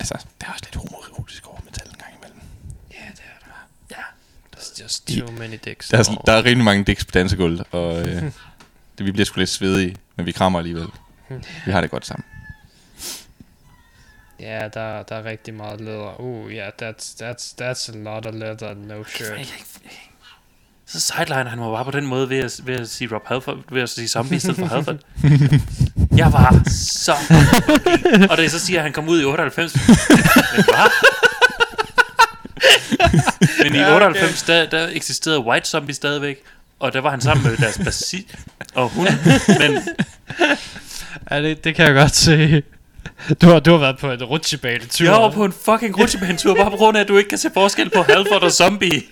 [0.00, 2.40] altså, der er også lidt homoerotisk over metal en gang imellem.
[4.56, 5.88] There's just too many dicks.
[5.88, 8.22] Der er, der er rimelig mange dicks på dansegulvet, og øh,
[8.98, 10.86] det, vi bliver sgu lidt svedige, men vi krammer alligevel.
[11.66, 12.24] Vi har det godt sammen.
[14.40, 16.20] Ja, der, der er rigtig meget læder.
[16.20, 19.54] Uh, ja, yeah, that's, that's, that's a lot of leather, no shirt.
[20.92, 23.58] Så sideline han var bare på den måde ved at, ved at sige Rob Halford,
[23.70, 24.96] ved at sige zombie i stedet for Halford.
[26.16, 27.12] Jeg var så
[28.30, 29.74] Og jeg så siger, at han kom ud i 98.
[29.76, 30.90] Men hvad?
[33.64, 36.36] Men i 98, der, der eksisterede White Zombie stadigvæk.
[36.80, 38.30] Og der var han sammen med deres basi
[38.74, 39.08] og hun.
[39.58, 39.78] Men
[41.30, 42.62] Ja, det, det kan jeg godt se.
[43.42, 45.04] Du har, du har været på en rutsjebanetur.
[45.04, 47.50] Jeg var på en fucking rutsjebanetur, bare på grund af, at du ikke kan se
[47.54, 49.02] forskel på Halford og Zombie.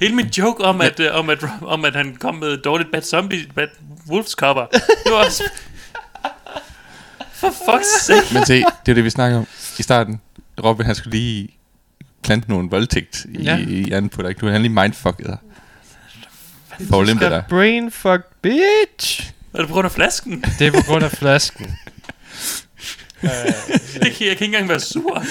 [0.00, 3.02] Hele min joke om, at, uh, om, at, om, at han kom med dårligt Bad
[3.02, 3.68] Zombie, Bad
[4.08, 4.66] Wolves cover.
[4.66, 5.42] Det var også...
[7.32, 8.34] For fuck's sake.
[8.34, 8.54] Men se,
[8.86, 9.46] det er det, vi snakker om
[9.78, 10.20] i starten.
[10.64, 11.48] Robin, han skulle lige
[12.22, 13.56] plante nogle voldtægt i, Ja.
[13.56, 14.40] i anden på dig.
[14.40, 15.36] Du har lige mindfucket dig.
[16.88, 17.44] Forlæmpet dig.
[17.48, 19.32] brain fuck bitch.
[19.54, 20.44] Er det på grund af flasken?
[20.58, 21.76] Det er på grund af flasken.
[23.22, 23.30] Det
[24.02, 25.22] kan, jeg kan ikke engang være sur.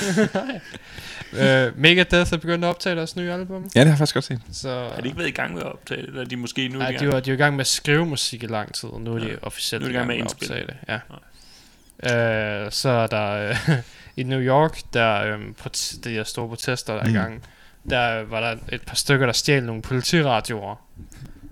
[1.33, 3.63] uh, Megadeth er begyndt at optage deres nye album.
[3.75, 4.41] Ja, det har jeg faktisk godt set.
[4.51, 6.07] Så Har de ikke været i gang med at optage det?
[6.07, 6.99] Eller er de måske nu i Nej, gang?
[6.99, 9.15] de var, de var i gang med at skrive musik i lang tid, og nu
[9.15, 9.35] er de Ja.
[9.41, 10.55] officielt Nu er de i gang med at indspille.
[10.55, 10.99] optage det.
[12.03, 12.65] Ja.
[12.65, 13.75] Uh, så er der uh,
[14.19, 17.13] i New York, der um, prot- de her store protester, der er i Mm.
[17.13, 17.43] gang,
[17.89, 20.75] der var der et par stykker, der stjal nogle politiradioer.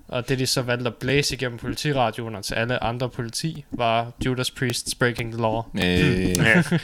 [0.08, 4.49] Og det de så valgte at blæse igennem politiradioerne til alle andre politi, var Judas
[4.49, 5.62] Priest's Breaking the Law.
[5.76, 5.80] Øh,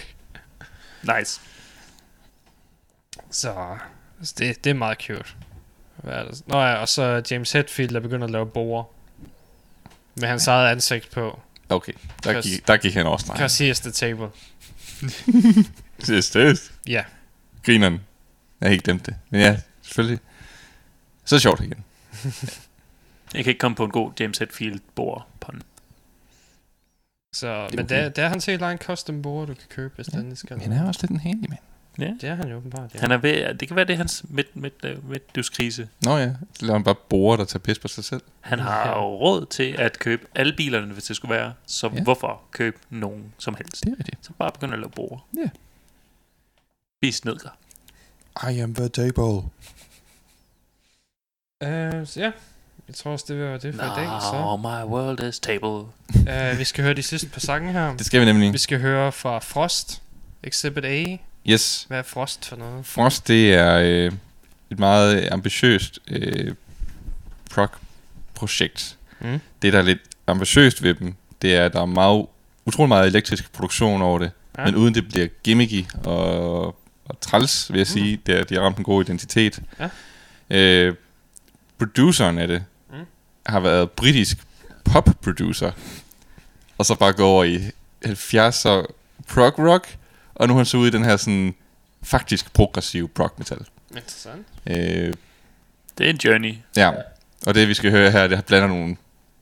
[1.20, 1.41] nice.
[3.34, 3.77] Så
[4.19, 5.26] altså, det, det er meget cute.
[5.95, 6.47] Hvad er det?
[6.47, 8.84] Nå ja, og så James Hetfield er begyndt at lave borer.
[10.15, 11.39] Med hans eget ansigt på.
[11.69, 11.93] okay,
[12.23, 13.39] der gik, der gik han over stregen.
[13.39, 14.27] Cause he is the table.
[16.05, 16.73] Det er støst.
[16.88, 17.03] Ja.
[17.65, 18.01] Grineren.
[18.61, 19.15] Jeg har ikke glemt det.
[19.30, 20.19] Men ja, selvfølgelig.
[21.26, 21.84] Så det sjovt igen.
[23.34, 25.61] Jeg kan ikke komme på en god James Hetfield bor pun.
[27.35, 27.95] Så, er men okay.
[27.95, 30.18] der, der er han til en custom borer, du kan købe, hvis Ja.
[30.18, 30.57] den skal.
[30.57, 31.57] Men han er også lidt en handyman.
[31.99, 32.11] Ja.
[32.22, 32.99] Det er han jo åbenbart, ja.
[32.99, 35.90] Han er ved, det kan være, det er hans midt, midt, øh, midtlivskrise.
[36.06, 38.22] Nå ja, lader han bare bore, der tager pis på sig selv.
[38.41, 38.98] Han har Ja.
[38.99, 41.53] jo råd til at købe alle bilerne, hvis det skulle være.
[41.65, 42.03] Så Ja.
[42.03, 43.84] hvorfor købe nogen som helst?
[43.84, 44.18] Det er rigtigt.
[44.26, 45.20] Så bare begynde at lave borer.
[45.38, 45.49] Ja.
[46.99, 47.49] Spis nedler.
[48.52, 49.49] I am the table.
[51.65, 52.32] Uh, så ja,
[52.88, 54.22] jeg tror også, det var det for i dag.
[54.22, 54.32] Så.
[54.34, 55.70] Now my world is table.
[55.70, 57.98] Uh, vi skal høre de sidste par sange her.
[57.98, 58.53] Det skal vi nemlig.
[58.53, 60.02] Vi skal høre fra Frost,
[60.44, 61.18] Exhibit A.
[61.49, 61.86] Yes.
[61.88, 62.86] Hvad er Frost for noget?
[62.86, 64.11] Frost, det er øh,
[64.72, 66.53] et meget ambitiøst øh,
[67.52, 68.98] prog-projekt.
[69.22, 69.40] Mm.
[69.61, 72.26] Det, der er lidt ambitiøst ved dem, det er, at der er meget,
[72.65, 74.32] utrolig meget elektrisk produktion over det.
[74.57, 74.65] Ja.
[74.65, 76.65] Men uden det bliver gimmicky og,
[77.06, 77.94] og træls, vil jeg Mm.
[77.94, 78.20] sige.
[78.26, 79.60] Det er, de har ramt en god identitet.
[79.80, 79.90] Ja.
[80.49, 80.95] Øh,
[81.80, 82.95] produceren af det Mm.
[83.45, 84.38] har været britisk
[84.86, 85.72] pop-producer.
[86.78, 87.60] Og så bare gå over i
[88.06, 88.86] 70'er
[89.28, 89.95] prog rock.
[90.35, 91.55] Og nu er han så ude i den her sådan
[92.03, 93.57] faktisk progressiv prog metal.
[93.95, 94.45] Interessant.
[94.68, 95.14] Øh,
[95.97, 96.55] Det er en journey.
[96.76, 96.91] ja,
[97.47, 98.95] og det vi skal høre her, det blander nogle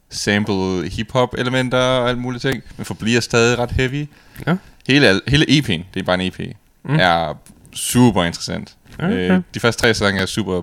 [0.10, 4.08] sample hip-hop elementer og alt muligt ting, men forbliver stadig ret heavy.
[4.48, 4.56] Ja.
[4.88, 6.40] Hele, hele EP'en, det er bare en EP,
[6.84, 6.92] Mm.
[6.92, 7.00] mm.
[7.00, 7.34] er
[7.74, 8.76] super interessant.
[9.00, 9.32] Okay.
[9.32, 10.62] Øh, de første tre sange er super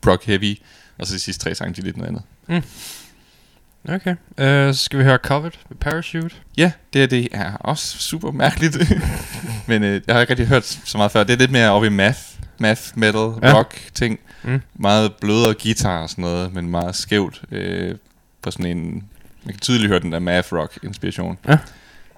[0.00, 0.58] prog heavy,
[0.98, 2.22] og så de sidste tre sange, de er lidt noget andet.
[3.88, 4.10] Okay.
[4.10, 6.34] Uh, så skal vi høre Covered med Parachute.
[6.56, 8.78] Ja, det, er- det er også super mærkeligt,
[9.68, 11.24] men øh, jeg har ikke rigtig hørt så meget før.
[11.24, 12.18] Det er lidt mere oppe i math,
[12.58, 13.54] math metal, Ja.
[13.58, 14.20] rock ting.
[14.42, 14.60] Mm.
[14.74, 17.94] Meget blødere guitar og sådan noget, men meget skævt øh,
[18.42, 19.04] på sådan en...
[19.44, 21.38] Man kan tydeligt høre den der math rock inspiration.
[21.48, 21.58] Ja.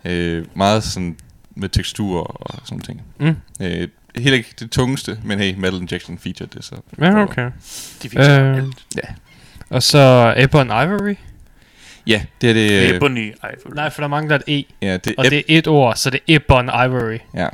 [0.04, 1.16] Øh, meget sådan
[1.56, 3.02] med tekstur og sådan ting.
[3.20, 3.36] Mm.
[3.60, 6.74] Øh, helt ikke det tungeste, men hey, Metal Injection featured det, så...
[6.98, 7.50] Ja, okay.
[8.02, 8.74] De fik så Øh, alt.
[8.96, 9.14] Ja.
[9.70, 11.14] Og så Ebon Ivory.
[12.06, 12.70] Ja, det er det...
[12.70, 13.74] Det Øh, Bonnie Ivory.
[13.74, 14.64] Nej, for der mangler et E.
[14.82, 17.18] ja, det, Og det er et ord, så det er Ebon Ivory.
[17.34, 17.48] ja.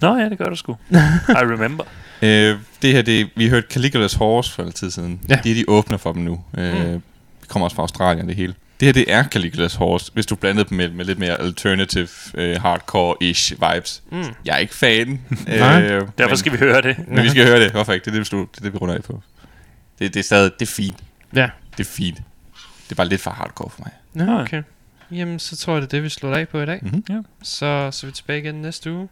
[0.00, 0.72] Nå ja, det gør du sgu.
[0.92, 0.96] I
[1.28, 1.84] remember.
[2.22, 5.20] Øh, det her, det, vi hørte Caligula's Horse for en tid siden.
[5.28, 5.34] Ja.
[5.44, 6.40] Det er de åbner for dem nu.
[6.58, 7.02] Øh, Mm.
[7.48, 8.54] Kommer også fra Australien, det hele.
[8.80, 12.08] Det her, det er Caligula's Horse, hvis du blandede dem med, med lidt mere alternative,
[12.34, 14.02] øh, hardcore-ish vibes.
[14.12, 14.24] Mm.
[14.44, 15.20] Jeg er ikke fan.
[15.46, 15.82] Nej.
[15.82, 16.96] øh, Derfor men, skal vi høre det.
[17.08, 17.70] men vi skal høre det.
[17.70, 18.04] Hvorfor ikke?
[18.04, 19.22] Det er det, vi, slu- det, er det, vi runder af på.
[19.98, 20.96] Det, det er stadig, det er fint.
[21.34, 21.48] Ja.
[21.78, 22.18] Det er fint.
[22.90, 23.92] Det er bare lidt for hardcore for mig.
[24.26, 24.62] Nå, okay.
[25.10, 26.78] Jamen, så tror jeg, det er det, vi slutter af på i dag.
[26.82, 27.04] Mhm.
[27.08, 27.20] Ja.
[27.42, 29.08] Så, så er vi tilbage igen næste uge.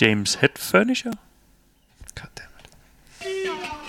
[0.00, 1.14] James Head Furniture.
[2.14, 2.66] Goddammit.
[3.20, 3.83] One girl's